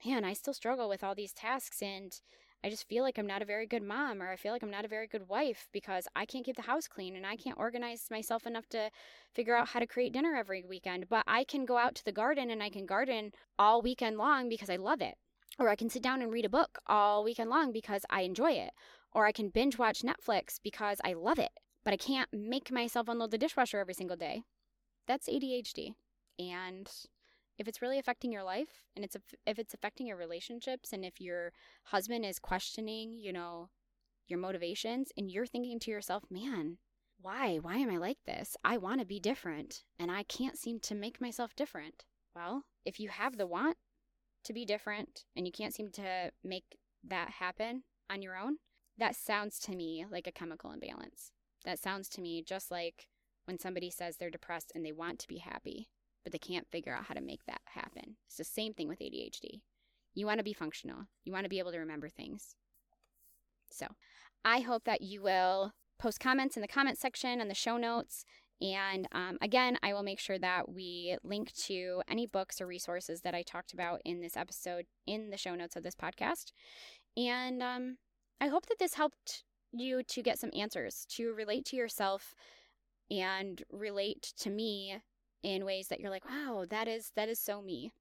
man, 0.05 0.23
I 0.23 0.33
still 0.33 0.53
struggle 0.53 0.87
with 0.87 1.03
all 1.03 1.15
these 1.15 1.33
tasks, 1.33 1.81
and 1.81 2.13
I 2.63 2.69
just 2.69 2.87
feel 2.87 3.03
like 3.03 3.17
I'm 3.17 3.27
not 3.27 3.41
a 3.41 3.45
very 3.45 3.67
good 3.67 3.83
mom, 3.83 4.21
or 4.21 4.31
I 4.31 4.35
feel 4.35 4.51
like 4.51 4.63
I'm 4.63 4.71
not 4.71 4.85
a 4.85 4.89
very 4.89 5.07
good 5.07 5.27
wife 5.27 5.67
because 5.71 6.07
I 6.15 6.25
can't 6.25 6.43
keep 6.43 6.55
the 6.55 6.63
house 6.63 6.87
clean 6.87 7.15
and 7.15 7.25
I 7.25 7.35
can't 7.35 7.59
organize 7.59 8.07
myself 8.09 8.47
enough 8.47 8.67
to 8.69 8.89
figure 9.33 9.55
out 9.55 9.69
how 9.69 9.79
to 9.79 9.87
create 9.87 10.13
dinner 10.13 10.35
every 10.35 10.63
weekend. 10.67 11.07
But 11.09 11.23
I 11.27 11.43
can 11.43 11.65
go 11.65 11.77
out 11.77 11.93
to 11.95 12.05
the 12.05 12.11
garden 12.11 12.49
and 12.49 12.63
I 12.63 12.69
can 12.69 12.85
garden 12.85 13.31
all 13.59 13.81
weekend 13.81 14.17
long 14.17 14.49
because 14.49 14.69
I 14.69 14.77
love 14.77 15.01
it. 15.01 15.15
Or 15.59 15.69
I 15.69 15.75
can 15.75 15.89
sit 15.89 16.01
down 16.01 16.21
and 16.21 16.33
read 16.33 16.45
a 16.45 16.49
book 16.49 16.79
all 16.87 17.23
weekend 17.23 17.49
long 17.49 17.71
because 17.71 18.03
I 18.09 18.21
enjoy 18.21 18.51
it. 18.51 18.71
Or 19.11 19.25
I 19.25 19.31
can 19.31 19.49
binge 19.49 19.77
watch 19.77 20.01
Netflix 20.01 20.59
because 20.61 20.99
I 21.03 21.13
love 21.13 21.39
it 21.39 21.51
but 21.85 21.93
I 21.93 21.97
can't 21.97 22.27
make 22.33 22.71
myself 22.71 23.07
unload 23.07 23.31
the 23.31 23.37
dishwasher 23.37 23.79
every 23.79 23.93
single 23.93 24.17
day. 24.17 24.41
That's 25.07 25.29
ADHD. 25.29 25.93
And 26.39 26.91
if 27.57 27.67
it's 27.67 27.81
really 27.81 27.99
affecting 27.99 28.31
your 28.31 28.43
life 28.43 28.83
and 28.95 29.05
it's 29.05 29.15
if 29.45 29.59
it's 29.59 29.73
affecting 29.73 30.07
your 30.07 30.17
relationships 30.17 30.91
and 30.91 31.05
if 31.05 31.21
your 31.21 31.53
husband 31.85 32.25
is 32.25 32.39
questioning, 32.39 33.17
you 33.17 33.31
know, 33.31 33.69
your 34.27 34.39
motivations 34.39 35.11
and 35.17 35.31
you're 35.31 35.45
thinking 35.45 35.79
to 35.79 35.91
yourself, 35.91 36.23
"Man, 36.29 36.77
why? 37.19 37.57
Why 37.57 37.77
am 37.77 37.89
I 37.89 37.97
like 37.97 38.23
this? 38.25 38.57
I 38.63 38.77
want 38.77 38.99
to 38.99 39.05
be 39.05 39.19
different 39.19 39.83
and 39.99 40.11
I 40.11 40.23
can't 40.23 40.57
seem 40.57 40.79
to 40.81 40.95
make 40.95 41.21
myself 41.21 41.55
different." 41.55 42.05
Well, 42.35 42.65
if 42.83 42.99
you 42.99 43.09
have 43.09 43.37
the 43.37 43.47
want 43.47 43.77
to 44.43 44.53
be 44.53 44.65
different 44.65 45.25
and 45.35 45.45
you 45.45 45.51
can't 45.51 45.73
seem 45.73 45.91
to 45.91 46.31
make 46.43 46.77
that 47.03 47.31
happen 47.31 47.83
on 48.09 48.21
your 48.21 48.37
own, 48.37 48.57
that 48.97 49.15
sounds 49.15 49.59
to 49.59 49.75
me 49.75 50.05
like 50.09 50.27
a 50.27 50.31
chemical 50.31 50.71
imbalance. 50.71 51.31
That 51.63 51.79
sounds 51.79 52.09
to 52.09 52.21
me 52.21 52.43
just 52.43 52.71
like 52.71 53.07
when 53.45 53.59
somebody 53.59 53.89
says 53.89 54.17
they're 54.17 54.29
depressed 54.29 54.71
and 54.75 54.85
they 54.85 54.91
want 54.91 55.19
to 55.19 55.27
be 55.27 55.37
happy, 55.37 55.89
but 56.25 56.33
they 56.33 56.39
can't 56.39 56.69
figure 56.69 56.93
out 56.93 57.05
how 57.05 57.13
to 57.13 57.21
make 57.21 57.45
that 57.45 57.61
happen. 57.65 58.17
It's 58.27 58.37
the 58.37 58.43
same 58.43 58.73
thing 58.73 58.89
with 58.89 58.99
ADHD. 58.99 59.61
You 60.13 60.25
want 60.25 60.39
to 60.39 60.43
be 60.43 60.53
functional, 60.53 61.05
you 61.23 61.31
want 61.31 61.45
to 61.45 61.49
be 61.49 61.59
able 61.59 61.71
to 61.71 61.79
remember 61.79 62.09
things. 62.09 62.55
So, 63.71 63.87
I 64.43 64.59
hope 64.59 64.83
that 64.85 65.01
you 65.01 65.21
will 65.21 65.73
post 65.99 66.19
comments 66.19 66.57
in 66.57 66.61
the 66.61 66.67
comment 66.67 66.97
section 66.97 67.39
and 67.39 67.49
the 67.49 67.55
show 67.55 67.77
notes. 67.77 68.25
And 68.61 69.07
um, 69.11 69.37
again, 69.41 69.77
I 69.83 69.93
will 69.93 70.03
make 70.03 70.19
sure 70.19 70.39
that 70.39 70.69
we 70.69 71.17
link 71.23 71.53
to 71.65 72.01
any 72.07 72.25
books 72.25 72.61
or 72.61 72.67
resources 72.67 73.21
that 73.21 73.35
I 73.35 73.41
talked 73.41 73.73
about 73.73 74.01
in 74.05 74.21
this 74.21 74.37
episode 74.37 74.85
in 75.05 75.29
the 75.29 75.37
show 75.37 75.55
notes 75.55 75.75
of 75.75 75.83
this 75.83 75.95
podcast. 75.95 76.51
And 77.17 77.61
um, 77.61 77.97
I 78.39 78.47
hope 78.47 78.65
that 78.67 78.79
this 78.79 78.95
helped 78.95 79.43
you 79.71 80.03
to 80.03 80.21
get 80.21 80.39
some 80.39 80.51
answers 80.57 81.05
to 81.09 81.33
relate 81.33 81.65
to 81.65 81.75
yourself 81.75 82.33
and 83.11 83.61
relate 83.71 84.33
to 84.39 84.49
me 84.49 84.97
in 85.45 85.63
ways 85.63 85.89
that 85.89 85.99
you're 85.99 86.09
like, 86.09 86.27
wow, 86.27 86.65
that 86.69 86.87
is 86.87 87.11
that 87.15 87.29
is 87.29 87.39
so 87.39 87.61
me. 87.61 87.91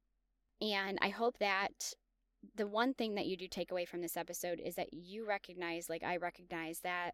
And 0.62 0.98
I 1.02 1.10
hope 1.10 1.38
that 1.38 1.92
the 2.56 2.66
one 2.66 2.94
thing 2.94 3.14
that 3.14 3.26
you 3.26 3.36
do 3.36 3.46
take 3.46 3.70
away 3.70 3.84
from 3.84 4.00
this 4.00 4.16
episode 4.16 4.60
is 4.64 4.76
that 4.76 4.94
you 4.94 5.26
recognize, 5.26 5.90
like 5.90 6.02
I 6.02 6.16
recognize, 6.16 6.80
that 6.80 7.12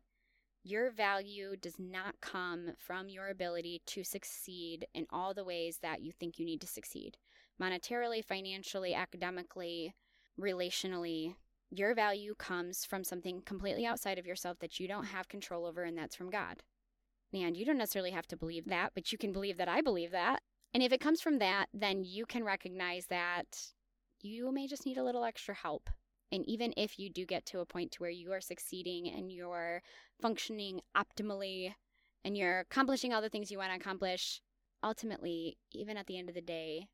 your 0.62 0.90
value 0.90 1.56
does 1.56 1.80
not 1.80 2.20
come 2.20 2.72
from 2.78 3.08
your 3.08 3.28
ability 3.28 3.82
to 3.86 4.04
succeed 4.04 4.86
in 4.94 5.06
all 5.10 5.34
the 5.34 5.44
ways 5.44 5.78
that 5.82 6.00
you 6.00 6.12
think 6.12 6.38
you 6.38 6.46
need 6.46 6.60
to 6.60 6.66
succeed 6.66 7.16
monetarily, 7.60 8.24
financially, 8.24 8.94
academically, 8.94 9.94
relationally. 10.40 11.34
Your 11.70 11.94
value 11.94 12.34
comes 12.34 12.84
from 12.84 13.04
something 13.04 13.42
completely 13.42 13.84
outside 13.84 14.18
of 14.18 14.26
yourself 14.26 14.58
that 14.60 14.80
you 14.80 14.88
don't 14.88 15.04
have 15.04 15.28
control 15.28 15.66
over, 15.66 15.82
and 15.82 15.98
that's 15.98 16.16
from 16.16 16.30
God. 16.30 16.62
And 17.32 17.56
you 17.56 17.64
don't 17.64 17.78
necessarily 17.78 18.10
have 18.10 18.26
to 18.28 18.36
believe 18.36 18.66
that, 18.66 18.92
but 18.94 19.12
you 19.12 19.18
can 19.18 19.32
believe 19.32 19.56
that 19.58 19.68
I 19.68 19.80
believe 19.80 20.10
that. 20.10 20.42
And 20.74 20.82
if 20.82 20.92
it 20.92 21.00
comes 21.00 21.20
from 21.20 21.38
that, 21.38 21.66
then 21.72 22.04
you 22.04 22.26
can 22.26 22.44
recognize 22.44 23.06
that 23.06 23.46
you 24.20 24.52
may 24.52 24.66
just 24.66 24.86
need 24.86 24.98
a 24.98 25.04
little 25.04 25.24
extra 25.24 25.54
help. 25.54 25.90
And 26.32 26.44
even 26.48 26.72
if 26.76 26.98
you 26.98 27.10
do 27.10 27.26
get 27.26 27.44
to 27.46 27.60
a 27.60 27.66
point 27.66 27.92
to 27.92 27.98
where 27.98 28.10
you 28.10 28.32
are 28.32 28.40
succeeding 28.40 29.08
and 29.08 29.32
you're 29.32 29.82
functioning 30.20 30.80
optimally 30.96 31.74
and 32.24 32.36
you're 32.36 32.60
accomplishing 32.60 33.12
all 33.12 33.22
the 33.22 33.28
things 33.28 33.50
you 33.50 33.58
want 33.58 33.72
to 33.72 33.76
accomplish, 33.76 34.40
ultimately, 34.82 35.56
even 35.72 35.96
at 35.96 36.06
the 36.06 36.18
end 36.18 36.28
of 36.28 36.34
the 36.34 36.40
day, 36.40 36.86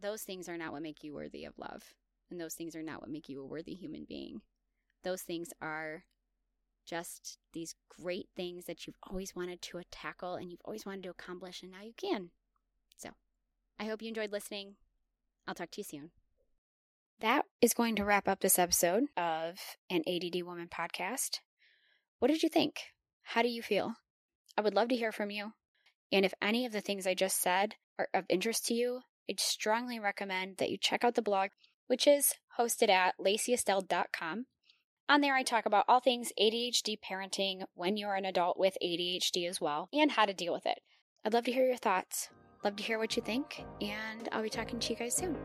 those 0.00 0.22
things 0.22 0.48
are 0.48 0.58
not 0.58 0.72
what 0.72 0.82
make 0.82 1.04
you 1.04 1.14
worthy 1.14 1.44
of 1.44 1.58
love. 1.58 1.82
And 2.30 2.40
those 2.40 2.54
things 2.54 2.74
are 2.74 2.82
not 2.82 3.00
what 3.00 3.10
make 3.10 3.28
you 3.28 3.40
a 3.40 3.46
worthy 3.46 3.74
human 3.74 4.06
being. 4.08 4.40
Those 5.04 5.22
things 5.22 5.50
are 5.60 6.04
just 6.84 7.38
these 7.52 7.74
great 8.00 8.28
things 8.36 8.66
that 8.66 8.86
you've 8.86 8.98
always 9.02 9.34
wanted 9.34 9.62
to 9.62 9.80
tackle 9.90 10.34
and 10.34 10.50
you've 10.50 10.62
always 10.64 10.86
wanted 10.86 11.02
to 11.04 11.10
accomplish, 11.10 11.62
and 11.62 11.72
now 11.72 11.82
you 11.82 11.94
can. 11.96 12.30
So, 12.96 13.10
I 13.78 13.84
hope 13.84 14.02
you 14.02 14.08
enjoyed 14.08 14.32
listening. 14.32 14.76
I'll 15.46 15.54
talk 15.54 15.70
to 15.72 15.80
you 15.80 15.84
soon. 15.84 16.10
That 17.20 17.44
is 17.60 17.74
going 17.74 17.96
to 17.96 18.04
wrap 18.04 18.28
up 18.28 18.40
this 18.40 18.58
episode 18.58 19.04
of 19.16 19.58
an 19.88 20.02
ADD 20.06 20.42
Woman 20.42 20.68
podcast. 20.68 21.40
What 22.18 22.28
did 22.28 22.42
you 22.42 22.48
think? 22.48 22.80
How 23.22 23.42
do 23.42 23.48
you 23.48 23.62
feel? 23.62 23.94
I 24.56 24.60
would 24.60 24.74
love 24.74 24.88
to 24.88 24.96
hear 24.96 25.12
from 25.12 25.30
you. 25.30 25.52
And 26.12 26.24
if 26.24 26.34
any 26.42 26.66
of 26.66 26.72
the 26.72 26.80
things 26.80 27.06
I 27.06 27.14
just 27.14 27.40
said 27.40 27.74
are 27.98 28.08
of 28.12 28.24
interest 28.28 28.66
to 28.66 28.74
you, 28.74 29.00
I'd 29.28 29.40
strongly 29.40 29.98
recommend 29.98 30.58
that 30.58 30.70
you 30.70 30.76
check 30.78 31.04
out 31.04 31.14
the 31.14 31.22
blog, 31.22 31.50
which 31.86 32.06
is 32.06 32.34
hosted 32.58 32.88
at 32.88 33.14
lacyestelle.com. 33.18 34.46
On 35.06 35.20
there, 35.20 35.34
I 35.34 35.42
talk 35.42 35.66
about 35.66 35.84
all 35.86 36.00
things 36.00 36.32
ADHD 36.40 36.98
parenting 36.98 37.64
when 37.74 37.98
you're 37.98 38.14
an 38.14 38.24
adult 38.24 38.58
with 38.58 38.78
ADHD 38.82 39.46
as 39.46 39.60
well, 39.60 39.90
and 39.92 40.10
how 40.10 40.24
to 40.24 40.32
deal 40.32 40.54
with 40.54 40.64
it. 40.64 40.80
I'd 41.24 41.34
love 41.34 41.44
to 41.44 41.52
hear 41.52 41.66
your 41.66 41.76
thoughts, 41.76 42.30
love 42.64 42.76
to 42.76 42.82
hear 42.82 42.98
what 42.98 43.14
you 43.14 43.22
think, 43.22 43.66
and 43.82 44.26
I'll 44.32 44.42
be 44.42 44.48
talking 44.48 44.78
to 44.78 44.92
you 44.92 44.98
guys 44.98 45.14
soon. 45.14 45.36